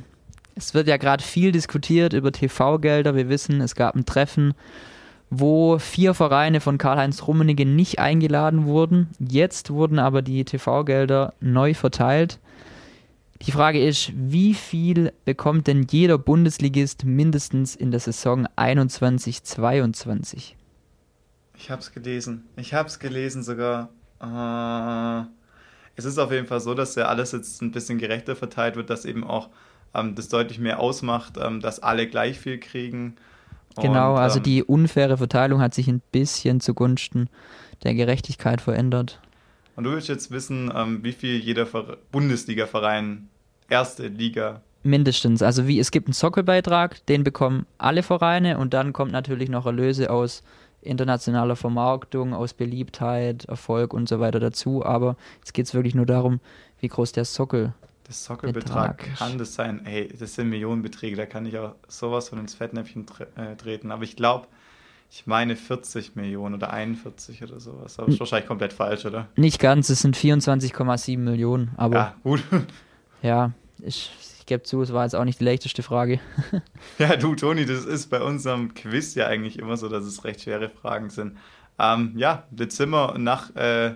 Es 0.55 0.75
wird 0.75 0.87
ja 0.87 0.97
gerade 0.97 1.23
viel 1.23 1.51
diskutiert 1.51 2.13
über 2.13 2.31
TV-Gelder. 2.31 3.15
Wir 3.15 3.29
wissen, 3.29 3.61
es 3.61 3.73
gab 3.73 3.95
ein 3.95 4.05
Treffen, 4.05 4.53
wo 5.39 5.79
vier 5.79 6.13
Vereine 6.13 6.61
von 6.61 6.77
Karl-Heinz 6.77 7.27
Rummenigge 7.27 7.65
nicht 7.65 7.99
eingeladen 7.99 8.65
wurden. 8.65 9.09
Jetzt 9.19 9.69
wurden 9.69 9.99
aber 9.99 10.21
die 10.21 10.45
TV-Gelder 10.45 11.33
neu 11.39 11.73
verteilt. 11.73 12.39
Die 13.45 13.51
Frage 13.51 13.85
ist, 13.85 14.11
wie 14.15 14.53
viel 14.53 15.11
bekommt 15.25 15.67
denn 15.67 15.85
jeder 15.89 16.17
Bundesligist 16.17 17.03
mindestens 17.03 17.75
in 17.75 17.91
der 17.91 17.99
Saison 17.99 18.47
21-22? 18.55 20.53
Ich 21.57 21.69
habe 21.69 21.81
es 21.81 21.91
gelesen. 21.91 22.45
Ich 22.55 22.73
habe 22.73 22.87
es 22.87 22.99
gelesen 22.99 23.43
sogar. 23.43 23.89
Äh, 24.21 25.27
es 25.95 26.05
ist 26.05 26.17
auf 26.17 26.31
jeden 26.31 26.47
Fall 26.47 26.61
so, 26.61 26.73
dass 26.73 26.95
ja 26.95 27.05
alles 27.07 27.33
jetzt 27.33 27.61
ein 27.61 27.71
bisschen 27.71 27.97
gerechter 27.97 28.35
verteilt 28.35 28.75
wird, 28.75 28.89
dass 28.89 29.05
eben 29.05 29.23
auch 29.23 29.49
ähm, 29.93 30.15
das 30.15 30.29
deutlich 30.29 30.59
mehr 30.59 30.79
ausmacht, 30.79 31.33
ähm, 31.37 31.59
dass 31.59 31.81
alle 31.81 32.07
gleich 32.07 32.39
viel 32.39 32.59
kriegen. 32.59 33.15
Genau, 33.75 34.13
Und, 34.13 34.19
also 34.19 34.37
ähm, 34.37 34.43
die 34.43 34.63
unfaire 34.63 35.17
Verteilung 35.17 35.61
hat 35.61 35.73
sich 35.73 35.87
ein 35.87 36.01
bisschen 36.11 36.59
zugunsten 36.59 37.29
der 37.83 37.93
Gerechtigkeit 37.93 38.61
verändert. 38.61 39.19
Und 39.75 39.85
du 39.85 39.91
willst 39.91 40.07
jetzt 40.07 40.31
wissen, 40.31 40.71
ähm, 40.75 41.03
wie 41.03 41.13
viel 41.13 41.37
jeder 41.39 41.65
Ver 41.65 41.97
Bundesliga-Verein, 42.11 43.29
erste 43.69 44.07
Liga, 44.07 44.61
Mindestens. 44.85 45.41
Also 45.41 45.65
wie 45.65 45.79
es 45.79 45.91
gibt 45.91 46.07
einen 46.07 46.13
Sockelbeitrag, 46.13 47.05
den 47.05 47.23
bekommen 47.23 47.65
alle 47.77 48.03
Vereine 48.03 48.57
und 48.57 48.73
dann 48.73 48.91
kommt 48.91 49.13
natürlich 49.13 49.47
noch 49.47 49.65
Erlöse 49.65 50.11
aus 50.11 50.43
internationaler 50.81 51.55
Vermarktung, 51.55 52.33
aus 52.33 52.53
Beliebtheit, 52.53 53.45
Erfolg 53.45 53.93
und 53.93 54.09
so 54.09 54.19
weiter 54.19 54.41
dazu. 54.41 54.85
Aber 54.85 55.15
jetzt 55.39 55.53
geht 55.53 55.67
es 55.67 55.73
wirklich 55.73 55.95
nur 55.95 56.05
darum, 56.05 56.41
wie 56.81 56.89
groß 56.89 57.13
der 57.13 57.23
Sockel. 57.23 57.73
Das 58.05 58.25
Sockelbetrag 58.25 58.97
Betrag. 58.97 59.17
kann 59.17 59.37
das 59.37 59.53
sein. 59.55 59.85
Ey, 59.85 60.07
das 60.17 60.35
sind 60.35 60.49
Millionenbeträge, 60.49 61.15
da 61.15 61.25
kann 61.25 61.45
ich 61.45 61.57
auch 61.57 61.75
sowas 61.87 62.29
von 62.29 62.39
ins 62.39 62.53
Fettnäpfchen 62.53 63.05
tre 63.05 63.27
äh, 63.35 63.55
treten. 63.55 63.91
Aber 63.91 64.03
ich 64.03 64.15
glaube, 64.15 64.47
ich 65.09 65.27
meine 65.27 65.55
40 65.55 66.15
Millionen 66.15 66.55
oder 66.55 66.73
41 66.73 67.43
oder 67.43 67.59
sowas. 67.59 67.99
Aber 67.99 68.09
ist 68.09 68.19
wahrscheinlich 68.19 68.47
komplett 68.47 68.73
falsch, 68.73 69.05
oder? 69.05 69.27
Nicht 69.35 69.59
ganz, 69.59 69.89
es 69.89 70.01
sind 70.01 70.17
24,7 70.17 71.17
Millionen, 71.19 71.71
aber 71.77 71.95
Ja, 71.95 72.15
gut. 72.23 72.43
ja, 73.21 73.51
ich, 73.79 74.11
ich 74.39 74.45
gebe 74.47 74.63
zu, 74.63 74.81
es 74.81 74.91
war 74.91 75.03
jetzt 75.03 75.15
auch 75.15 75.23
nicht 75.23 75.39
die 75.39 75.45
leichteste 75.45 75.83
Frage. 75.83 76.19
Ja, 76.99 77.15
du, 77.15 77.35
Toni, 77.35 77.65
das 77.65 77.85
ist 77.85 78.09
bei 78.09 78.21
unserem 78.21 78.73
Quiz 78.73 79.15
ja 79.15 79.27
eigentlich 79.27 79.57
immer 79.59 79.77
so, 79.77 79.87
dass 79.87 80.03
es 80.03 80.23
recht 80.23 80.41
schwere 80.41 80.69
Fragen 80.69 81.09
sind. 81.09 81.37
Ähm, 81.79 82.13
ja, 82.15 82.43
jetzt 82.57 82.75
sind 82.77 82.89
wir 82.89 83.17
nach, 83.17 83.55
äh, 83.55 83.95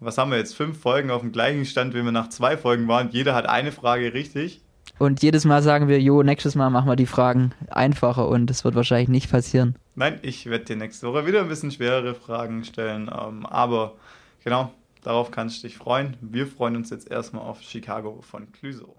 was 0.00 0.18
haben 0.18 0.30
wir 0.30 0.38
jetzt, 0.38 0.54
fünf 0.54 0.80
Folgen 0.80 1.10
auf 1.10 1.22
dem 1.22 1.32
gleichen 1.32 1.64
Stand, 1.64 1.94
wie 1.94 2.02
wir 2.02 2.12
nach 2.12 2.28
zwei 2.28 2.56
Folgen 2.56 2.88
waren. 2.88 3.10
Jeder 3.10 3.34
hat 3.34 3.48
eine 3.48 3.72
Frage 3.72 4.12
richtig. 4.14 4.60
Und 4.98 5.22
jedes 5.22 5.44
Mal 5.44 5.62
sagen 5.62 5.88
wir, 5.88 6.00
jo, 6.00 6.22
nächstes 6.22 6.54
Mal 6.54 6.70
machen 6.70 6.88
wir 6.88 6.96
die 6.96 7.06
Fragen 7.06 7.52
einfacher 7.68 8.28
und 8.28 8.50
es 8.50 8.64
wird 8.64 8.74
wahrscheinlich 8.74 9.08
nicht 9.08 9.30
passieren. 9.30 9.76
Nein, 9.94 10.18
ich 10.22 10.46
werde 10.46 10.64
dir 10.64 10.76
nächste 10.76 11.06
Woche 11.08 11.26
wieder 11.26 11.40
ein 11.40 11.48
bisschen 11.48 11.70
schwerere 11.70 12.14
Fragen 12.14 12.64
stellen. 12.64 13.10
Ähm, 13.12 13.44
aber 13.46 13.94
genau, 14.42 14.72
darauf 15.02 15.30
kannst 15.30 15.62
du 15.62 15.66
dich 15.66 15.76
freuen. 15.76 16.16
Wir 16.20 16.46
freuen 16.46 16.76
uns 16.76 16.90
jetzt 16.90 17.10
erstmal 17.10 17.42
auf 17.42 17.60
Chicago 17.62 18.20
von 18.22 18.52
Clüso. 18.52 18.96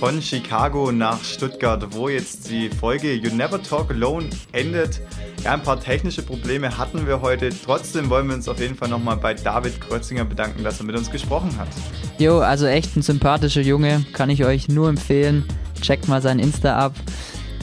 Von 0.00 0.20
Chicago 0.20 0.90
nach 0.90 1.22
Stuttgart, 1.22 1.86
wo 1.90 2.08
jetzt 2.08 2.50
die 2.50 2.68
Folge 2.68 3.14
You 3.14 3.34
Never 3.34 3.62
Talk 3.62 3.90
Alone 3.90 4.28
endet. 4.52 5.00
Ja, 5.44 5.52
ein 5.52 5.62
paar 5.62 5.80
technische 5.80 6.22
Probleme 6.22 6.76
hatten 6.76 7.06
wir 7.06 7.20
heute. 7.20 7.50
Trotzdem 7.64 8.10
wollen 8.10 8.26
wir 8.26 8.34
uns 8.34 8.48
auf 8.48 8.58
jeden 8.58 8.74
Fall 8.74 8.88
nochmal 8.88 9.16
bei 9.16 9.34
David 9.34 9.80
Kreuzinger 9.80 10.24
bedanken, 10.24 10.64
dass 10.64 10.80
er 10.80 10.86
mit 10.86 10.96
uns 10.96 11.10
gesprochen 11.10 11.56
hat. 11.58 11.68
Jo, 12.18 12.40
also 12.40 12.66
echt 12.66 12.96
ein 12.96 13.02
sympathischer 13.02 13.60
Junge, 13.60 14.04
kann 14.12 14.30
ich 14.30 14.44
euch 14.44 14.68
nur 14.68 14.88
empfehlen. 14.88 15.44
Checkt 15.80 16.08
mal 16.08 16.20
sein 16.20 16.38
Insta 16.38 16.76
ab. 16.76 16.94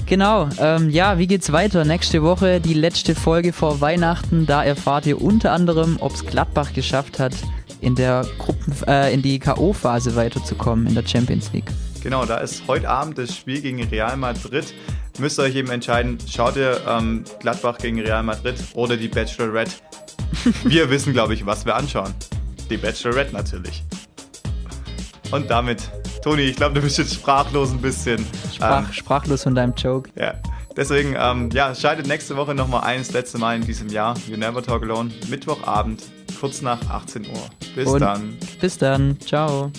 Genau, 0.06 0.50
ähm, 0.60 0.89
ja, 0.89 1.17
wie 1.17 1.28
geht's 1.28 1.52
weiter? 1.52 1.86
Nächste 1.86 2.24
Woche 2.24 2.60
die 2.60 2.74
letzte 2.74 3.13
Folge 3.13 3.54
vor 3.54 3.82
Weihnachten. 3.82 4.46
Da 4.46 4.63
erfahrt 4.63 5.06
ihr 5.06 5.22
unter 5.22 5.52
anderem, 5.52 5.98
ob 6.00 6.13
es 6.13 6.26
Gladbach 6.26 6.74
geschafft 6.74 7.20
hat, 7.20 7.34
in 7.82 7.96
der 7.96 8.26
Gruppen, 8.38 8.74
äh, 8.88 9.13
in 9.13 9.22
die 9.22 9.39
K.O.-Phase 9.39 10.15
weiterzukommen 10.15 10.88
in 10.88 10.96
der 10.96 11.08
Champions 11.08 11.52
League. 11.54 11.72
Genau, 12.04 12.26
da 12.26 12.38
ist 12.38 12.64
heute 12.68 12.90
Abend 12.90 13.18
das 13.18 13.36
Spiel 13.36 13.62
gegen 13.62 13.84
Real 13.84 14.18
Madrid. 14.18 14.74
Müsst 15.20 15.40
ihr 15.40 15.44
euch 15.44 15.56
eben 15.56 15.70
entscheiden, 15.70 16.18
schaut 16.28 16.56
ihr 16.56 16.82
ähm, 16.88 17.24
Gladbach 17.40 17.78
gegen 17.78 18.00
Real 18.00 18.24
Madrid 18.24 18.56
oder 18.74 18.98
die 18.98 19.08
Bachelorette? 19.08 19.72
Wir 20.64 20.90
wissen, 20.90 21.14
glaube 21.14 21.34
ich, 21.34 21.46
was 21.46 21.66
wir 21.66 21.76
anschauen. 21.76 22.14
Die 22.70 22.78
Bachelorette 22.78 23.34
natürlich. 23.34 23.84
Und 25.32 25.50
damit, 25.50 25.90
Toni, 26.24 26.44
ich 26.44 26.56
glaube, 26.56 26.76
du 26.76 26.82
bist 26.82 26.98
jetzt 26.98 27.14
sprachlos 27.14 27.72
ein 27.72 27.82
bisschen. 27.82 28.26
Sprach, 28.54 28.86
Ähm, 28.88 28.94
sprachlos 28.94 29.44
von 29.44 29.54
deinem 29.56 29.74
Joke. 29.76 30.10
ja. 30.16 30.34
Deswegen, 30.78 31.16
ähm, 31.20 31.50
ja, 31.52 31.76
schaltet 31.76 32.08
nächste 32.08 32.38
Woche 32.38 32.56
nochmal 32.56 32.84
ein, 32.86 33.00
das 33.00 33.12
letzte 33.12 33.38
Mal 33.38 33.58
in 33.58 33.66
diesem 33.66 33.90
Jahr. 33.90 34.16
You 34.30 34.38
Never 34.38 34.64
Talk 34.64 34.84
Alone, 34.84 35.12
Mittwochabend, 35.30 36.02
kurz 36.40 36.62
nach 36.62 36.80
18 36.90 37.26
Uhr. 37.28 37.50
Bis 37.76 37.90
Und- 37.90 38.00
dann. 38.00 38.38
Bis 38.62 38.78
dann. 38.78 39.20
Ciao. 39.20 39.70